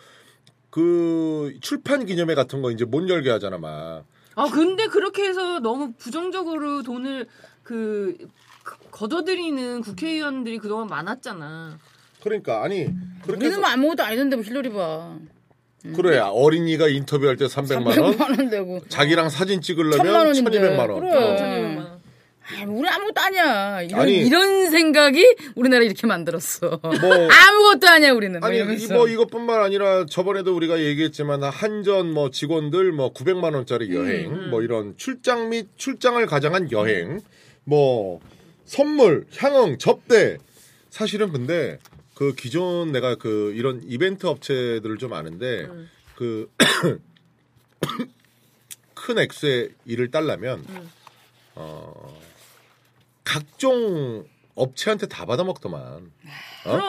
그 0.83 1.55
출판 1.61 2.07
기념회 2.07 2.35
같은 2.37 2.63
거 2.63 2.71
이제 2.71 2.85
못 2.85 3.09
열게 3.09 3.31
하잖아 3.31 3.59
막. 3.59 4.05
아 4.37 4.45
근데 4.53 4.87
그렇게 4.87 5.25
해서 5.25 5.59
너무 5.59 5.93
부정적으로 5.99 6.83
돈을 6.85 7.27
그 7.65 8.17
그- 8.63 8.77
걷어들이는 8.93 9.81
국회의원들이 9.83 10.59
그동안 10.59 10.87
많았잖아. 10.87 11.79
그러니까 12.23 12.63
아니 12.63 12.85
그렇게 13.23 13.47
우리는 13.47 13.51
해서 13.51 13.61
뭐 13.61 13.69
아무것도 13.71 14.05
아니던데 14.05 14.37
뭐 14.37 14.45
힐러리 14.45 14.71
봐. 14.71 15.17
그래 15.97 16.19
어린이가 16.19 16.89
인터뷰할 16.89 17.37
때 17.37 17.47
300만 17.47 17.87
원 18.01 18.13
300만 18.17 18.39
원 18.39 18.51
되고. 18.51 18.81
자기랑 18.89 19.31
사진 19.31 19.61
찍으려면 19.61 19.97
천만 19.99 20.27
원인데. 20.27 20.51
1200만 20.61 20.91
원. 20.91 21.01
그래. 21.01 21.77
어. 21.83 21.98
아, 22.51 22.65
우리 22.67 22.89
아무것도 22.89 23.21
아니야. 23.21 23.83
이런, 23.83 24.01
아니. 24.01 24.27
이런 24.27 24.71
생각이 24.71 25.23
우리나라 25.55 25.85
이렇게 25.85 26.07
만들었어. 26.07 26.81
뭐 26.83 26.91
아무것도 27.31 27.87
아니야 27.89 28.13
우리는. 28.13 28.41
뭐 28.41 28.49
아니 28.49 28.59
이러면서. 28.59 28.85
이- 28.95 28.97
뭐 28.97 29.09
이것뿐만 29.09 29.61
아니라 29.63 30.07
저번에도 30.07 30.57
우리가 30.57 30.81
얘기했지만 30.81 31.43
한전 31.43 32.13
뭐 32.13 32.31
직원들 32.31 32.93
뭐 32.93 33.13
900만 33.13 33.55
원짜리 33.55 33.95
여행 33.95 34.51
뭐 34.51 34.63
이런 34.63 34.97
출장 34.97 35.51
및 35.51 35.69
출장을 35.77 36.25
가장한 36.27 36.73
여행 36.73 37.21
뭐 37.65 38.21
선물 38.65 39.27
향응 39.37 39.79
접대 39.79 40.39
사실은 40.91 41.33
근데 41.33 41.79
그 42.15 42.35
기존 42.35 42.93
내가 42.93 43.15
그 43.15 43.53
이런 43.57 43.83
이벤트 43.87 44.27
업체들을 44.27 44.97
좀 44.99 45.13
아는데 45.13 45.69
그 46.17 46.51
큰 48.95 49.19
액수의 49.19 49.71
일을 49.85 50.11
딸라면 50.11 50.65
어 51.55 52.21
각종 53.33 54.25
업체한테 54.55 55.07
다 55.07 55.27
받아먹더만. 55.27 55.83
어? 55.83 56.01
그럼. 56.65 56.81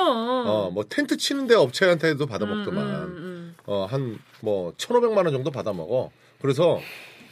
어, 0.48 0.72
뭐 0.72 0.86
텐트 0.86 1.18
치는데 1.18 1.54
업체한테도 1.56 2.26
받아먹더만. 2.28 2.88
음, 2.88 3.18
음, 3.18 3.56
어, 3.66 3.86
한뭐 3.86 4.74
1,500만 4.78 5.18
원 5.26 5.32
정도 5.34 5.52
받아먹어. 5.52 6.12
그래서 6.42 6.80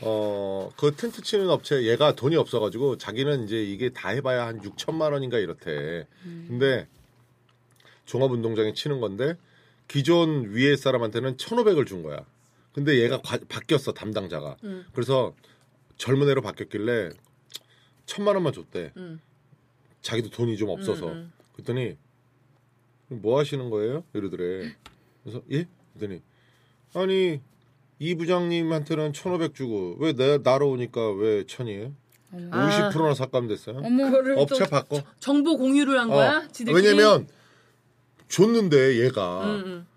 어, 0.01 0.69
그 0.75 0.93
텐트 0.97 1.21
치는 1.21 1.49
업체 1.49 1.83
얘가 1.83 2.11
돈이 2.11 2.35
없어 2.35 2.59
가지고 2.59 2.97
자기는 2.97 3.45
이제 3.45 3.63
이게 3.63 3.89
다 3.93 4.09
해봐야 4.09 4.45
한 4.45 4.61
6천만 4.61 5.13
원인가 5.13 5.37
이렇대. 5.39 6.05
근데 6.49 6.85
종합운동장에 8.05 8.73
치는 8.73 8.99
건데 8.99 9.35
기존 9.87 10.49
위에 10.51 10.75
사람한테는 10.75 11.37
1,500을 11.37 11.87
준 11.87 12.03
거야. 12.03 12.19
근데 12.73 12.99
얘가 13.01 13.21
과- 13.21 13.39
바뀌었어 13.47 13.93
담당자가. 13.93 14.57
음. 14.65 14.85
그래서 14.93 15.33
젊은 15.97 16.29
애로 16.29 16.41
바뀌었길래 16.41 17.09
천만 18.07 18.33
원만 18.35 18.51
줬대. 18.53 18.93
음. 18.97 19.19
자기도 20.01 20.29
돈이 20.31 20.57
좀 20.57 20.69
없어서. 20.69 21.07
음, 21.09 21.11
음. 21.13 21.31
그랬더니 21.53 21.97
뭐 23.09 23.37
하시는 23.39 23.69
거예요? 23.69 24.03
이러더래. 24.13 24.73
그래서 25.23 25.43
예? 25.51 25.67
그랬더니 25.93 26.21
아니 26.95 27.41
이 27.99 28.15
부장님한테는 28.15 29.13
1,500 29.13 29.53
주고 29.53 29.97
왜 29.99 30.13
내 30.13 30.39
나로 30.39 30.71
오니까 30.71 31.11
왜 31.11 31.43
천이에요? 31.45 31.93
아. 32.51 32.91
50%나 32.93 33.13
삭감됐어요. 33.13 33.77
어머 33.83 34.05
그거를 34.05 34.37
업체 34.39 34.63
또 34.63 34.69
바꿔. 34.69 35.01
정보 35.19 35.57
공유를 35.57 35.99
한 35.99 36.07
거야? 36.09 36.37
어. 36.39 36.47
지들끼리? 36.51 36.73
왜냐면 36.87 37.27
줬는데 38.29 39.03
얘가 39.05 39.45
음, 39.45 39.63
음. 39.65 39.87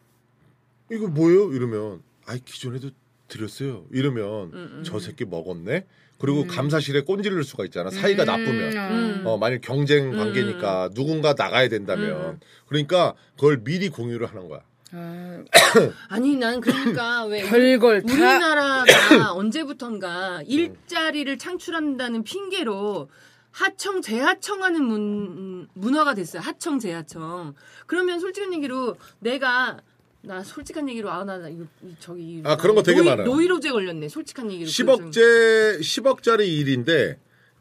이거 0.92 1.09
뭐예요? 1.09 1.53
이러면 1.53 2.03
아이 2.27 2.38
기존에도 2.40 2.90
드렸어요. 3.29 3.87
이러면 3.92 4.53
음, 4.53 4.83
저 4.85 4.99
새끼 4.99 5.25
먹었네. 5.25 5.87
그리고 6.21 6.47
감사실에 6.47 7.01
꼰질릴 7.01 7.43
수가 7.45 7.65
있잖아. 7.65 7.91
사이가 7.91 8.25
나쁘면. 8.27 8.77
음. 8.77 9.23
어, 9.25 9.39
만약 9.39 9.63
경쟁 9.63 10.11
관계니까 10.13 10.91
누군가 10.95 11.35
나가야 11.37 11.69
된다면. 11.69 12.11
음. 12.35 12.41
그러니까 12.67 13.15
그걸 13.37 13.63
미리 13.65 13.89
공유를 13.89 14.27
하는 14.27 14.49
거야. 14.49 14.61
아, 14.93 15.43
아니 16.11 16.37
난 16.37 16.61
그러니까 16.61 17.25
왜 17.25 17.43
별걸 17.49 18.03
다 18.03 18.13
우리나라가 18.13 19.33
언제부턴가 19.33 20.43
일자리를 20.47 21.39
창출한다는 21.39 22.25
핑계로 22.25 23.09
하청 23.53 24.03
재하청하는 24.03 24.85
문 24.85 25.69
문화가 25.75 26.15
됐어요. 26.15 26.43
하청 26.43 26.79
재하청. 26.79 27.55
그러면 27.87 28.21
솔직한 28.21 28.53
얘기로 28.55 28.97
내가 29.21 29.79
나 30.23 30.43
솔직한 30.43 30.89
얘기로 30.89 31.11
아나 31.11 31.39
나 31.39 31.49
이거 31.49 31.65
이- 31.83 31.95
저기 31.99 32.43
아, 32.45 32.57
그런 32.57 32.75
거 32.77 32.83
되게 32.83 32.99
노이, 32.99 33.09
많아요. 33.09 33.27
노이로제 33.27 33.71
걸렸네. 33.71 34.09
솔직한 34.09 34.51
얘기로 34.53 34.69
10억째 34.69 35.81
10억짜리 35.81 36.47
일인데 36.47 37.19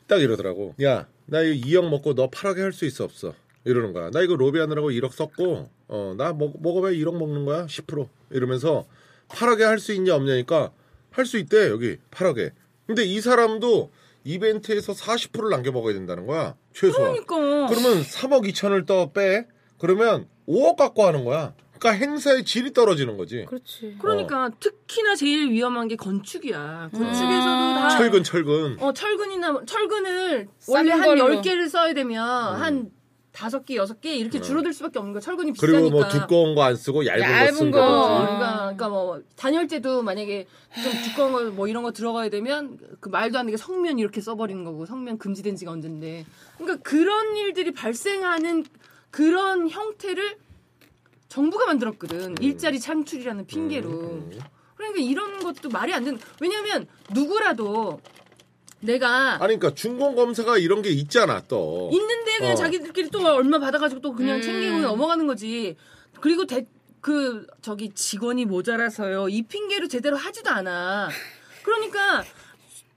딱 0.07 0.21
이러더라고. 0.21 0.75
야, 0.83 1.07
나 1.25 1.41
이거 1.41 1.65
2억 1.67 1.89
먹고 1.89 2.15
너 2.15 2.29
8억에 2.29 2.57
할 2.59 2.73
수 2.73 2.85
있어 2.85 3.03
없어? 3.05 3.33
이러는 3.65 3.93
거야. 3.93 4.09
나 4.11 4.21
이거 4.21 4.35
로비 4.35 4.59
하느라고 4.59 4.89
1억 4.91 5.11
썼고 5.11 5.69
어, 5.87 6.13
나 6.17 6.33
먹, 6.33 6.61
먹어봐야 6.61 6.91
1억 6.93 7.17
먹는 7.17 7.45
거야. 7.45 7.65
10% 7.65 8.07
이러면서 8.31 8.85
8억에 9.29 9.61
할 9.61 9.79
수 9.79 9.93
있냐 9.93 10.15
없냐니까 10.15 10.71
할 11.11 11.25
수 11.25 11.37
있대. 11.37 11.69
여기 11.69 11.97
8억에. 12.11 12.51
근데 12.87 13.03
이 13.05 13.21
사람도 13.21 13.91
이벤트에서 14.25 14.93
40%를 14.93 15.49
남겨 15.49 15.71
먹어야 15.71 15.93
된다는 15.93 16.25
거야. 16.27 16.55
최소한. 16.73 17.11
그러니까 17.25 17.67
그러면 17.73 18.01
3억 18.03 18.49
2천을 18.51 18.85
더 18.85 19.11
빼. 19.11 19.45
그러면 19.77 20.27
5억 20.47 20.75
갖고 20.75 21.05
하는 21.05 21.23
거야. 21.25 21.53
그러니까 21.79 21.91
행사의 21.91 22.43
질이 22.43 22.73
떨어지는 22.73 23.17
거지. 23.17 23.45
그렇지. 23.45 23.95
그러니까 23.99 24.49
특히나 24.59 25.15
제일 25.15 25.49
위험한 25.49 25.87
게 25.87 25.95
건축이야. 25.95 26.89
건축에서도 26.91 27.73
다 27.75 27.89
철근 27.89 28.23
철근. 28.23 28.77
어, 28.79 28.93
철근이나 28.93 29.61
철근을 29.65 30.47
싼 30.59 30.75
원래 30.75 30.91
한 30.91 31.01
걸로. 31.03 31.41
10개를 31.41 31.69
써야 31.69 31.93
되면 31.93 32.21
한 32.55 32.91
다섯 33.31 33.63
개, 33.65 33.75
여섯 33.75 34.01
개 34.01 34.15
이렇게 34.15 34.41
줄어들 34.41 34.73
수밖에 34.73 34.99
없는 34.99 35.13
거야. 35.13 35.21
철근이 35.21 35.51
음. 35.51 35.53
그리고 35.57 35.83
비싸니까. 35.89 35.95
뭐 35.95 36.07
두꺼운 36.09 36.55
거 36.55 36.63
안 36.63 36.75
쓰고 36.75 37.05
얇은, 37.05 37.21
얇은 37.21 37.51
거쓴 37.53 37.71
거. 37.71 37.79
어, 37.79 38.01
거든지. 38.09 38.25
그러니까, 38.25 38.57
그러니까 38.59 38.89
뭐 38.89 39.21
단열재도 39.37 40.01
만약에 40.03 40.47
좀 40.83 40.91
두꺼운 41.03 41.31
거 41.31 41.39
뭐 41.55 41.67
이런 41.67 41.83
거 41.83 41.91
들어가야 41.93 42.29
되면 42.29 42.77
그 42.99 43.07
말도 43.09 43.37
안 43.39 43.45
되게 43.45 43.55
성면 43.57 43.99
이렇게 43.99 44.19
써버리는 44.19 44.63
거고 44.65 44.85
성면 44.85 45.17
금지된 45.19 45.55
지가 45.55 45.71
언젠데. 45.71 46.25
그러니까 46.57 46.81
그런 46.83 47.35
일들이 47.37 47.71
발생하는 47.71 48.65
그런 49.11 49.69
형태를 49.69 50.35
정부가 51.29 51.67
만들었거든. 51.67 52.31
음. 52.31 52.35
일자리 52.41 52.79
창출이라는 52.79 53.45
핑계로. 53.45 54.29
그러니까 54.75 54.99
이런 55.01 55.39
것도 55.39 55.69
말이 55.69 55.93
안 55.93 56.03
되는. 56.03 56.19
왜냐면 56.41 56.87
누구라도 57.11 58.01
내가 58.81 59.33
아니 59.33 59.59
그러니까 59.59 59.73
준공 59.73 60.15
검사가 60.15 60.57
이런 60.57 60.81
게 60.81 60.89
있잖아 60.89 61.41
또. 61.47 61.89
있는데 61.91 62.37
그냥 62.37 62.53
어. 62.53 62.55
자기들끼리 62.55 63.09
또 63.09 63.25
얼마 63.27 63.59
받아가지고 63.59 64.01
또 64.01 64.13
그냥 64.13 64.37
음. 64.37 64.41
챙기고 64.41 64.79
넘어가는 64.79 65.27
거지. 65.27 65.75
그리고 66.19 66.45
대, 66.45 66.65
그 66.99 67.45
저기 67.61 67.91
직원이 67.93 68.45
모자라서요. 68.45 69.29
이 69.29 69.43
핑계로 69.43 69.87
제대로 69.87 70.17
하지도 70.17 70.49
않아. 70.49 71.09
그러니까 71.63 72.23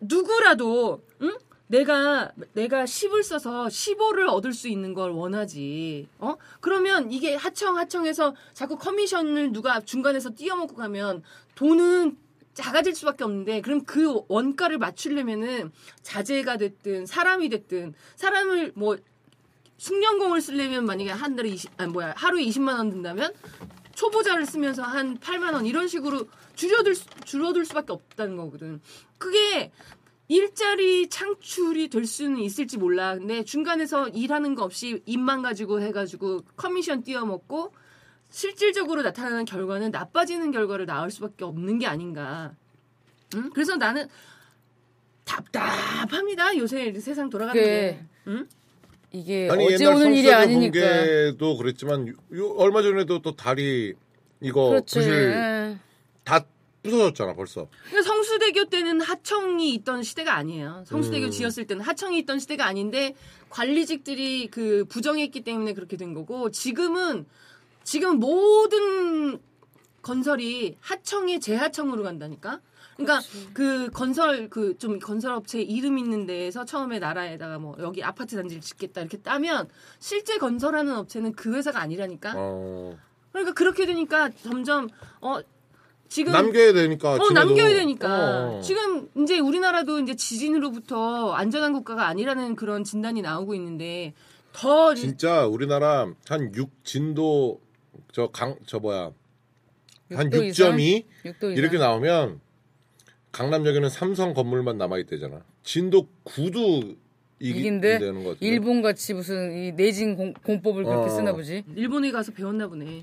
누구라도 0.00 1.02
응? 1.20 1.36
내가 1.72 2.30
내가 2.52 2.84
10을 2.84 3.22
써서 3.22 3.66
15를 3.66 4.28
얻을 4.28 4.52
수 4.52 4.68
있는 4.68 4.92
걸 4.92 5.10
원하지. 5.10 6.06
어? 6.18 6.36
그러면 6.60 7.10
이게 7.10 7.34
하청 7.34 7.78
하청해서 7.78 8.34
자꾸 8.52 8.76
커미션을 8.76 9.52
누가 9.52 9.80
중간에서 9.80 10.34
띄어먹고 10.36 10.76
가면 10.76 11.22
돈은 11.54 12.18
작아질 12.52 12.94
수밖에 12.94 13.24
없는데 13.24 13.62
그럼 13.62 13.84
그 13.86 14.20
원가를 14.28 14.76
맞추려면은 14.76 15.72
자재가 16.02 16.58
됐든 16.58 17.06
사람이 17.06 17.48
됐든 17.48 17.94
사람을 18.16 18.72
뭐 18.74 18.98
숙련공을 19.78 20.42
쓰려면 20.42 20.84
만약에 20.84 21.10
한 21.10 21.34
달에 21.36 21.48
20, 21.48 21.70
아니 21.78 21.90
뭐야 21.90 22.12
하루에 22.18 22.44
20만 22.44 22.76
원 22.76 22.90
든다면 22.90 23.32
초보자를 23.94 24.44
쓰면서 24.44 24.82
한 24.82 25.16
8만 25.18 25.54
원 25.54 25.64
이런 25.64 25.88
식으로 25.88 26.28
줄어들 26.54 26.94
수- 26.94 27.06
줄어들 27.24 27.64
수밖에 27.64 27.94
없다는 27.94 28.36
거거든. 28.36 28.82
그게 29.16 29.72
일자리 30.28 31.08
창출이 31.08 31.88
될 31.88 32.06
수는 32.06 32.38
있을지 32.38 32.78
몰라. 32.78 33.16
근데 33.16 33.44
중간에서 33.44 34.08
일하는 34.08 34.54
거 34.54 34.64
없이 34.64 35.02
입만 35.06 35.42
가지고 35.42 35.80
해가지고 35.80 36.42
커미션 36.56 37.02
띄어먹고 37.02 37.72
실질적으로 38.30 39.02
나타나는 39.02 39.44
결과는 39.44 39.90
나빠지는 39.90 40.52
결과를 40.52 40.86
낳을 40.86 41.10
수밖에 41.10 41.44
없는 41.44 41.78
게 41.78 41.86
아닌가. 41.86 42.54
응? 43.34 43.50
그래서 43.52 43.76
나는 43.76 44.06
답답합니다. 45.24 46.56
요새 46.56 46.92
세상 46.98 47.28
돌아가는 47.30 47.60
그게 47.60 47.70
게. 47.70 48.00
응? 48.28 48.48
이게 49.12 49.48
아니 49.50 49.66
어제 49.66 49.84
옛날 49.84 49.94
오는 49.96 50.14
일이 50.14 50.32
아니니까. 50.32 50.80
번개도 50.80 51.56
그랬지만 51.58 52.08
요- 52.08 52.14
요 52.34 52.50
얼마 52.56 52.80
전에도 52.82 53.20
또 53.20 53.36
다리 53.36 53.92
이거 54.40 54.70
그렇지. 54.70 54.94
부실 54.98 55.12
예. 55.12 55.78
다 56.24 56.44
부서졌잖아 56.82 57.34
벌써. 57.34 57.68
그러니까 57.86 58.02
성수대교 58.02 58.64
때는 58.66 59.00
하청이 59.00 59.72
있던 59.74 60.02
시대가 60.02 60.34
아니에요. 60.34 60.84
성수대교 60.86 61.26
음. 61.26 61.30
지었을 61.30 61.66
때는 61.66 61.82
하청이 61.82 62.18
있던 62.20 62.38
시대가 62.38 62.66
아닌데 62.66 63.14
관리직들이 63.50 64.48
그 64.48 64.84
부정했기 64.88 65.42
때문에 65.42 65.74
그렇게 65.74 65.96
된 65.96 66.12
거고 66.14 66.50
지금은 66.50 67.26
지금 67.84 68.18
모든 68.18 69.38
건설이 70.02 70.76
하청의 70.80 71.40
재하청으로 71.40 72.02
간다니까. 72.02 72.60
그러니까 72.96 73.26
그 73.54 73.88
건설 73.90 74.50
그 74.50 74.76
좀 74.78 74.98
건설업체 74.98 75.62
이름 75.62 75.98
있는 75.98 76.26
데에서 76.26 76.64
처음에 76.64 76.98
나라에다가 76.98 77.58
뭐 77.58 77.74
여기 77.78 78.02
아파트 78.02 78.36
단지를 78.36 78.60
짓겠다 78.60 79.00
이렇게 79.00 79.16
따면 79.18 79.68
실제 79.98 80.36
건설하는 80.38 80.94
업체는 80.96 81.32
그 81.32 81.54
회사가 81.54 81.80
아니라니까. 81.80 82.34
어. 82.36 82.98
그러니까 83.32 83.54
그렇게 83.54 83.86
되니까 83.86 84.28
점점 84.30 84.88
어 85.20 85.40
지금 86.12 86.32
남겨야 86.32 86.74
되니까. 86.74 87.12
어, 87.12 87.18
집에도. 87.18 87.32
남겨야 87.32 87.68
되니까. 87.74 88.08
어. 88.58 88.60
지금 88.60 89.08
이제 89.16 89.38
우리나라도 89.38 89.98
이제 90.00 90.14
지진으로부터 90.14 91.32
안전한 91.32 91.72
국가가 91.72 92.06
아니라는 92.06 92.54
그런 92.54 92.84
진단이 92.84 93.22
나오고 93.22 93.54
있는데 93.54 94.12
더 94.52 94.94
진짜 94.94 95.46
우리나라 95.46 96.12
한 96.28 96.52
6진도 96.52 97.58
저 98.12 98.26
강 98.30 98.56
저 98.66 98.78
뭐야 98.78 99.12
한 100.12 100.26
육도 100.26 100.44
이상? 100.44 100.76
6.2 100.76 101.04
육도 101.24 101.50
이상. 101.52 101.56
이렇게 101.56 101.78
나오면 101.78 102.40
강남역에는 103.32 103.88
삼성 103.88 104.34
건물만 104.34 104.76
남아 104.76 104.98
있대잖아. 104.98 105.42
진도 105.62 106.08
9도 106.26 106.94
이기 107.40 107.60
이긴데 107.60 107.98
되는 108.00 108.22
거 108.22 108.30
같은데. 108.34 108.46
일본 108.46 108.82
같이 108.82 109.14
무슨 109.14 109.50
이 109.56 109.72
내진 109.72 110.14
공, 110.16 110.34
공법을 110.34 110.84
그렇게 110.84 111.06
어. 111.06 111.08
쓰나 111.08 111.32
보지. 111.32 111.64
일본에 111.74 112.10
가서 112.10 112.32
배웠나 112.32 112.68
보네. 112.68 113.02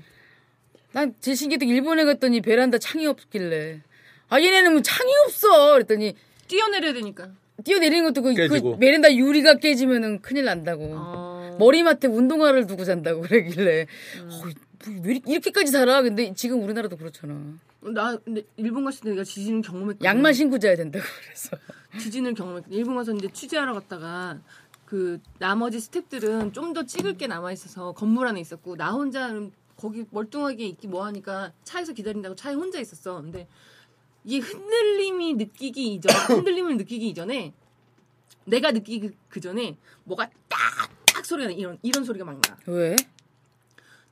난 0.92 1.14
제 1.20 1.34
신기했던 1.34 1.68
게 1.68 1.74
일본에 1.74 2.04
갔더니 2.04 2.40
베란다 2.40 2.78
창이 2.78 3.06
없길래 3.06 3.82
아 4.28 4.40
얘네는 4.40 4.72
뭐 4.72 4.82
창이 4.82 5.10
없어 5.26 5.72
그랬더니 5.74 6.14
뛰어내려야 6.48 6.92
되니까. 6.94 7.30
뛰어내리는 7.64 8.04
것도 8.04 8.22
그, 8.22 8.30
그 8.34 8.48
깨지고. 8.48 8.78
베란다 8.78 9.14
유리가 9.14 9.54
깨지면은 9.54 10.20
큰일 10.22 10.44
난다고 10.46 10.94
어. 10.96 11.56
머리맡에 11.60 12.08
운동화를 12.08 12.66
두고 12.66 12.84
잔다고 12.84 13.20
그러길래 13.28 13.86
음. 14.16 14.28
어, 14.30 14.38
뭐, 14.44 14.94
왜 15.04 15.12
이렇게- 15.12 15.30
이렇게까지 15.32 15.70
살아 15.70 16.00
근데 16.02 16.32
지금 16.34 16.62
우리나라도 16.62 16.96
그렇잖아 16.96 17.34
나 17.82 18.16
근데 18.16 18.42
일본 18.56 18.84
갔을 18.84 19.02
때 19.02 19.10
내가 19.10 19.24
지진을 19.24 19.62
경험했거든. 19.62 20.04
양말 20.04 20.34
신고 20.34 20.58
자야 20.58 20.74
된다고 20.76 21.04
그래서 21.24 21.56
지진을 21.98 22.34
경험했거든. 22.34 22.76
일본 22.76 22.96
가서 22.96 23.12
이제 23.14 23.28
취재하러 23.32 23.74
갔다가 23.74 24.38
그 24.86 25.20
나머지 25.38 25.78
스탭들은 25.78 26.52
좀 26.52 26.72
더 26.74 26.84
찍을 26.84 27.16
게 27.16 27.26
남아 27.26 27.52
있어서 27.52 27.92
건물 27.92 28.26
안에 28.26 28.40
있었고 28.40 28.76
나 28.76 28.90
혼자는 28.92 29.52
거기 29.80 30.04
멀뚱하게 30.10 30.66
있기 30.66 30.88
뭐 30.88 31.04
하니까 31.06 31.52
차에서 31.64 31.94
기다린다고 31.94 32.34
차에 32.34 32.52
혼자 32.54 32.78
있었어. 32.78 33.22
근데 33.22 33.48
이 34.24 34.38
흔들림이 34.38 35.34
느끼기 35.34 35.94
이전 35.94 36.14
흔들림을 36.28 36.76
느끼기 36.76 37.08
이전에 37.08 37.54
내가 38.44 38.72
느끼기 38.72 39.10
그 39.28 39.40
전에 39.40 39.78
뭐가 40.04 40.28
딱딱 40.48 41.24
소리가 41.24 41.48
나 41.48 41.54
이런 41.54 41.78
이런 41.82 42.04
소리가 42.04 42.26
막 42.26 42.38
나. 42.42 42.58
왜? 42.66 42.94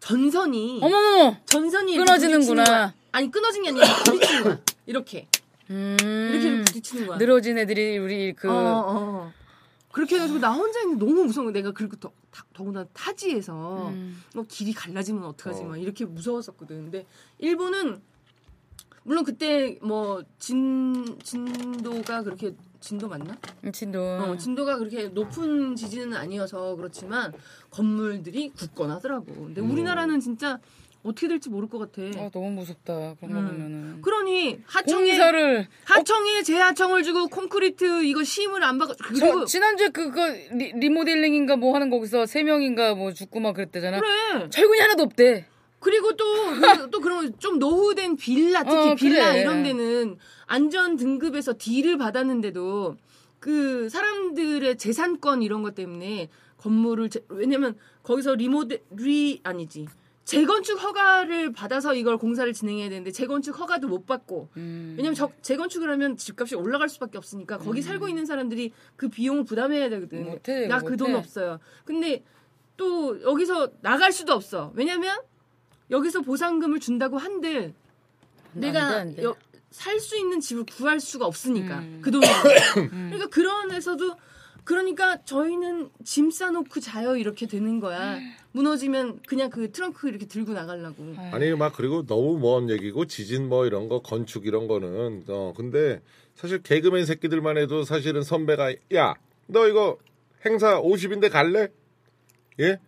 전선이 0.00 0.80
어머머. 0.82 1.36
전선이 1.44 1.96
끊어지는구나. 1.96 2.94
아니 3.12 3.30
끊어진 3.30 3.62
게 3.64 3.68
아니라 3.68 3.86
부딪히는 4.04 4.44
거야. 4.44 4.60
이렇게 4.86 5.28
음. 5.70 5.96
이렇게 6.00 6.64
부딪히는 6.64 7.06
거야. 7.08 7.18
늘어진 7.18 7.58
애들이 7.58 7.98
우리 7.98 8.32
그 8.32 8.50
어, 8.50 8.54
어, 8.54 8.84
어. 8.86 9.32
그렇게 9.92 10.16
해가지고 10.16 10.38
나 10.38 10.52
혼자 10.52 10.80
있는데 10.82 11.04
너무 11.04 11.24
무서운 11.24 11.46
거야. 11.46 11.52
내가 11.52 11.72
그리고 11.72 11.96
더, 11.96 12.10
다- 12.30 12.44
더군다나 12.52 12.86
타지에서 12.92 13.88
음. 13.88 14.22
뭐 14.34 14.44
길이 14.48 14.72
갈라지면 14.72 15.24
어떡하지 15.24 15.62
어. 15.62 15.66
막 15.66 15.76
이렇게 15.78 16.04
무서웠었거든. 16.04 16.84
근데 16.84 17.06
일본은 17.38 18.00
물론 19.04 19.24
그때 19.24 19.78
뭐 19.82 20.22
진, 20.38 21.18
진도가 21.22 22.22
그렇게 22.22 22.54
진도 22.80 23.08
맞나? 23.08 23.36
진도. 23.72 24.00
어, 24.00 24.36
진도가 24.36 24.76
그렇게 24.78 25.08
높은 25.08 25.74
지진은 25.74 26.14
아니어서 26.14 26.76
그렇지만 26.76 27.32
건물들이 27.70 28.50
굳건하더라고. 28.50 29.24
근데 29.24 29.60
음. 29.62 29.70
우리나라는 29.70 30.20
진짜 30.20 30.60
어떻게 31.02 31.28
될지 31.28 31.48
모를 31.48 31.68
것 31.68 31.78
같아. 31.78 32.02
아, 32.20 32.28
너무 32.32 32.50
무섭다. 32.50 33.14
그런 33.20 33.32
거 33.32 33.38
음. 33.38 33.46
보면은. 33.48 34.02
그러니 34.02 34.60
하청에 34.66 35.10
공사를 35.10 35.68
하청에 35.84 36.42
재하청을 36.42 37.02
주고 37.02 37.28
콘크리트 37.28 38.04
이거 38.04 38.24
심을 38.24 38.62
안저 38.64 38.88
그리고 39.04 39.44
지난주에 39.44 39.88
그거 39.88 40.26
리, 40.52 40.72
리모델링인가 40.74 41.56
뭐 41.56 41.74
하는 41.74 41.88
거기서 41.90 42.26
세 42.26 42.42
명인가 42.42 42.94
뭐 42.94 43.12
죽고 43.12 43.40
막 43.40 43.52
그랬대잖아. 43.54 44.00
그래. 44.00 44.48
철근이 44.50 44.80
하나도 44.80 45.04
없대. 45.04 45.46
그리고 45.80 46.16
또, 46.16 46.24
그- 46.24 46.60
또 46.90 47.00
그런 47.00 47.38
좀 47.38 47.60
노후된 47.60 48.16
빌라, 48.16 48.64
특히 48.64 48.76
어, 48.76 48.94
빌라 48.96 49.30
그래. 49.30 49.42
이런 49.42 49.62
데는 49.62 50.16
안전 50.46 50.96
등급에서 50.96 51.54
D를 51.56 51.96
받았는데도 51.98 52.96
그 53.38 53.88
사람들의 53.88 54.76
재산권 54.76 55.42
이런 55.42 55.62
것 55.62 55.76
때문에 55.76 56.28
건물을, 56.56 57.08
재- 57.10 57.20
왜냐면 57.28 57.76
거기서 58.02 58.34
리모델, 58.34 58.82
리, 58.96 59.38
아니지. 59.44 59.86
재건축 60.28 60.82
허가를 60.82 61.52
받아서 61.52 61.94
이걸 61.94 62.18
공사를 62.18 62.52
진행해야 62.52 62.90
되는데 62.90 63.10
재건축 63.10 63.58
허가도 63.58 63.88
못 63.88 64.04
받고 64.04 64.50
음. 64.58 64.94
왜냐면 64.96 65.14
저, 65.14 65.30
재건축을 65.40 65.90
하면 65.92 66.16
집값이 66.16 66.54
올라갈 66.54 66.90
수밖에 66.90 67.16
없으니까 67.16 67.56
거기 67.56 67.80
살고 67.80 68.08
있는 68.08 68.26
사람들이 68.26 68.72
그 68.96 69.08
비용을 69.08 69.44
부담해야 69.44 69.88
되거든. 69.88 70.38
음. 70.46 70.68
나그 70.68 70.96
돈. 70.96 71.14
없어요. 71.14 71.58
근데 71.86 72.22
또 72.76 73.20
여기서 73.22 73.70
나갈 73.80 74.12
수도 74.12 74.34
없어. 74.34 74.70
왜냐면 74.74 75.18
여기서 75.90 76.20
보상금을 76.20 76.78
준다고 76.80 77.16
한들 77.16 77.72
내가. 78.52 79.06
살 79.70 80.00
수 80.00 80.16
있는 80.16 80.40
집을 80.40 80.64
구할 80.64 80.98
수가 80.98 81.26
없으니까 81.26 81.78
음. 81.78 82.00
그 82.02 82.10
돈으로. 82.10 82.28
그러니까 82.90 83.26
그런 83.28 83.68
데서도 83.68 84.14
그러니까 84.68 85.24
저희는 85.24 85.88
짐 86.04 86.30
싸놓고 86.30 86.80
자요 86.80 87.16
이렇게 87.16 87.46
되는 87.46 87.80
거야. 87.80 88.18
무너지면 88.52 89.20
그냥 89.26 89.48
그 89.48 89.72
트렁크 89.72 90.10
이렇게 90.10 90.26
들고 90.26 90.52
나가려고. 90.52 91.14
아니 91.32 91.50
막 91.52 91.72
그리고 91.74 92.04
너무 92.04 92.38
먼 92.38 92.68
얘기고 92.68 93.06
지진 93.06 93.48
뭐 93.48 93.64
이런 93.64 93.88
거 93.88 94.02
건축 94.02 94.44
이런 94.46 94.68
거는 94.68 95.24
어 95.28 95.54
근데 95.56 96.02
사실 96.34 96.62
개그맨 96.62 97.06
새끼들만 97.06 97.56
해도 97.56 97.82
사실은 97.82 98.22
선배가 98.22 98.74
야 98.94 99.14
너 99.46 99.66
이거 99.66 99.96
행사 100.44 100.78
50인데 100.82 101.30
갈래? 101.30 101.68
예? 102.60 102.78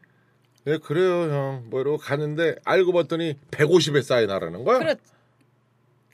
예 0.66 0.76
그래요 0.76 1.32
형 1.32 1.64
뭐 1.70 1.80
이러고 1.80 1.96
가는데 1.96 2.56
알고 2.64 2.92
봤더니 2.92 3.38
150에 3.52 4.02
사인하라는 4.02 4.64
거야. 4.64 4.78
그렇. 4.80 4.94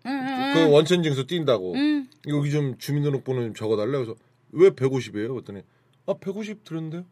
응, 0.07 0.12
응, 0.12 0.52
그 0.55 0.61
응. 0.61 0.72
원천 0.72 1.02
징수 1.02 1.26
띈다고. 1.26 1.74
응. 1.74 2.07
여기 2.29 2.52
좀 2.52 2.79
주민등록번호 2.79 3.42
좀 3.42 3.55
적어달래. 3.55 3.90
그래서 3.98 4.14
왜 4.57 4.71
150이에요? 4.71 5.29
그랬더니 5.29 5.62
아 6.07 6.14
150 6.14 6.64
들었는데요? 6.64 7.05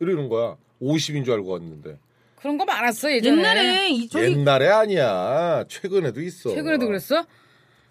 이러는 0.00 0.28
거야. 0.28 0.56
50인 0.80 1.24
줄 1.24 1.34
알고 1.34 1.50
왔는데. 1.50 1.98
그런 2.36 2.58
거 2.58 2.64
많았어 2.64 3.12
예전에. 3.12 3.38
옛날에 3.38 3.90
이 3.90 4.08
저기 4.08 4.32
옛날에 4.32 4.68
아니야. 4.68 5.64
최근에도 5.68 6.20
있어. 6.22 6.50
최근에도 6.50 6.86
그랬어? 6.86 7.24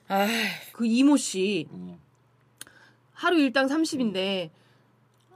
아, 0.07 0.27
그 0.73 0.85
이모 0.85 1.15
씨 1.15 1.67
음. 1.71 1.97
하루 3.13 3.39
일당 3.39 3.67
30인데 3.67 4.49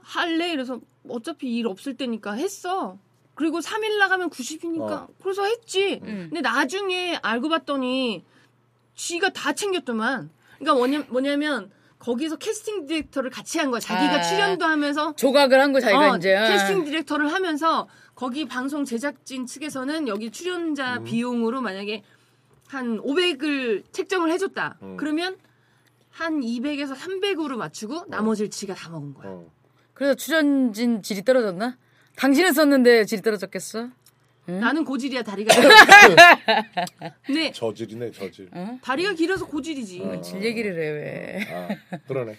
할래? 0.02 0.52
이래서 0.52 0.80
어차피 1.08 1.54
일 1.56 1.66
없을 1.66 1.96
때니까 1.96 2.32
했어. 2.32 2.98
그리고 3.34 3.60
3일 3.60 3.98
나가면 3.98 4.30
90이니까 4.30 4.90
어. 4.90 5.08
그래서 5.22 5.44
했지. 5.44 6.00
음. 6.02 6.28
근데 6.30 6.40
나중에 6.40 7.16
알고 7.22 7.48
봤더니 7.48 8.24
지가 8.94 9.30
다 9.30 9.52
챙겼더만. 9.52 10.30
그러니까 10.58 10.74
뭐냐, 10.74 11.06
뭐냐면 11.10 11.70
거기서 11.98 12.36
캐스팅 12.36 12.86
디렉터를 12.86 13.30
같이 13.30 13.58
한 13.58 13.70
거야. 13.70 13.80
자기가 13.80 14.14
아. 14.16 14.22
출연도 14.22 14.64
하면서 14.64 15.14
조각을 15.16 15.60
한 15.60 15.72
거 15.72 15.80
자기가 15.80 16.12
어, 16.12 16.16
이제. 16.16 16.34
캐스팅 16.34 16.84
디렉터를 16.84 17.32
하면서 17.32 17.88
거기 18.14 18.46
방송 18.46 18.84
제작진 18.84 19.46
측에서는 19.46 20.08
여기 20.08 20.30
출연자 20.30 21.00
비용으로 21.04 21.60
만약에 21.60 22.02
한 22.68 22.98
500을 23.00 23.84
책정을 23.92 24.30
해줬다. 24.32 24.78
음. 24.82 24.96
그러면 24.96 25.36
한 26.10 26.40
200에서 26.40 26.94
300으로 26.94 27.56
맞추고 27.56 28.04
나머지를 28.08 28.50
지가 28.50 28.74
다 28.74 28.88
먹은 28.90 29.14
거야. 29.14 29.30
어. 29.30 29.46
그래서 29.94 30.14
출연진 30.14 31.02
질이 31.02 31.24
떨어졌나? 31.24 31.76
당신은 32.16 32.52
썼는데 32.52 33.04
질이 33.04 33.22
떨어졌겠어? 33.22 33.88
나는 34.46 34.84
고질이야 34.84 35.22
다리가. 35.22 35.54
근데 37.26 37.52
저질이네 37.52 38.12
저질. 38.12 38.48
어? 38.52 38.78
다리가 38.82 39.14
길어서 39.14 39.46
고질이지. 39.46 40.20
질 40.22 40.42
얘기를 40.44 40.72
해 40.72 40.90
왜? 40.90 41.46
아 41.52 41.98
그러네. 42.06 42.36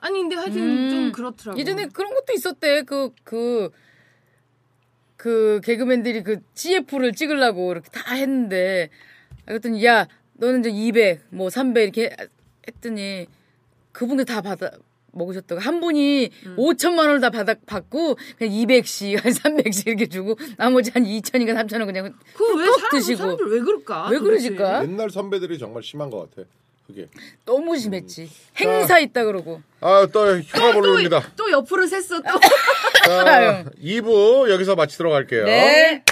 아니 0.00 0.18
근데 0.20 0.36
하여튼 0.36 0.62
음. 0.62 0.90
좀 0.90 1.12
그렇더라고. 1.12 1.58
예전에 1.58 1.86
그런 1.86 2.14
것도 2.14 2.32
있었대. 2.32 2.82
그, 2.82 3.10
그, 3.22 3.70
그 5.16 5.60
개그맨들이 5.62 6.22
그 6.22 6.40
CF를 6.54 7.12
찍으려고 7.12 7.72
이렇게 7.72 7.90
다 7.90 8.14
했는데, 8.14 8.88
그랬더니, 9.44 9.84
야, 9.84 10.06
너는 10.34 10.60
이제 10.60 10.70
200, 10.70 11.24
뭐 11.30 11.50
300 11.50 11.82
이렇게 11.82 12.16
했더니, 12.66 13.26
그분이 13.92 14.24
다 14.24 14.40
받아, 14.40 14.70
먹으셨다고. 15.12 15.60
한 15.60 15.80
분이 15.80 16.30
음. 16.46 16.56
5천만 16.56 16.98
원을 17.00 17.20
다 17.20 17.30
받아, 17.30 17.54
받고, 17.66 18.16
그냥 18.38 18.52
200씩, 18.54 19.16
한 19.22 19.32
300씩 19.32 19.86
이렇게 19.88 20.06
주고, 20.06 20.36
나머지 20.56 20.90
한 20.92 21.04
2천인가 21.04 21.54
3천 21.54 21.74
원 21.78 21.86
그냥 21.86 22.14
그왜 22.34 22.66
사람, 22.66 22.90
드시고. 22.90 23.16
사람들 23.18 23.46
왜 23.46 23.60
그럴까? 23.60 24.08
왜? 24.10 24.18
그러실까? 24.18 24.82
옛날 24.84 25.10
선배들이 25.10 25.58
정말 25.58 25.82
심한 25.82 26.10
것 26.10 26.30
같아. 26.30 26.46
그게. 26.86 27.06
너무 27.44 27.78
심했지. 27.78 28.28
행사 28.58 28.98
있다 28.98 29.24
그러고. 29.24 29.62
아 29.80 30.06
또 30.12 30.38
휴가 30.38 30.72
몰릅니다. 30.72 31.22
또 31.36 31.48
옆으로 31.52 31.84
샜어 31.84 32.20
또. 32.24 32.40
자, 33.06 33.64
2부 33.80 34.50
여기서 34.50 34.74
마치도록 34.74 35.12
할게요. 35.14 35.44
네. 35.44 36.02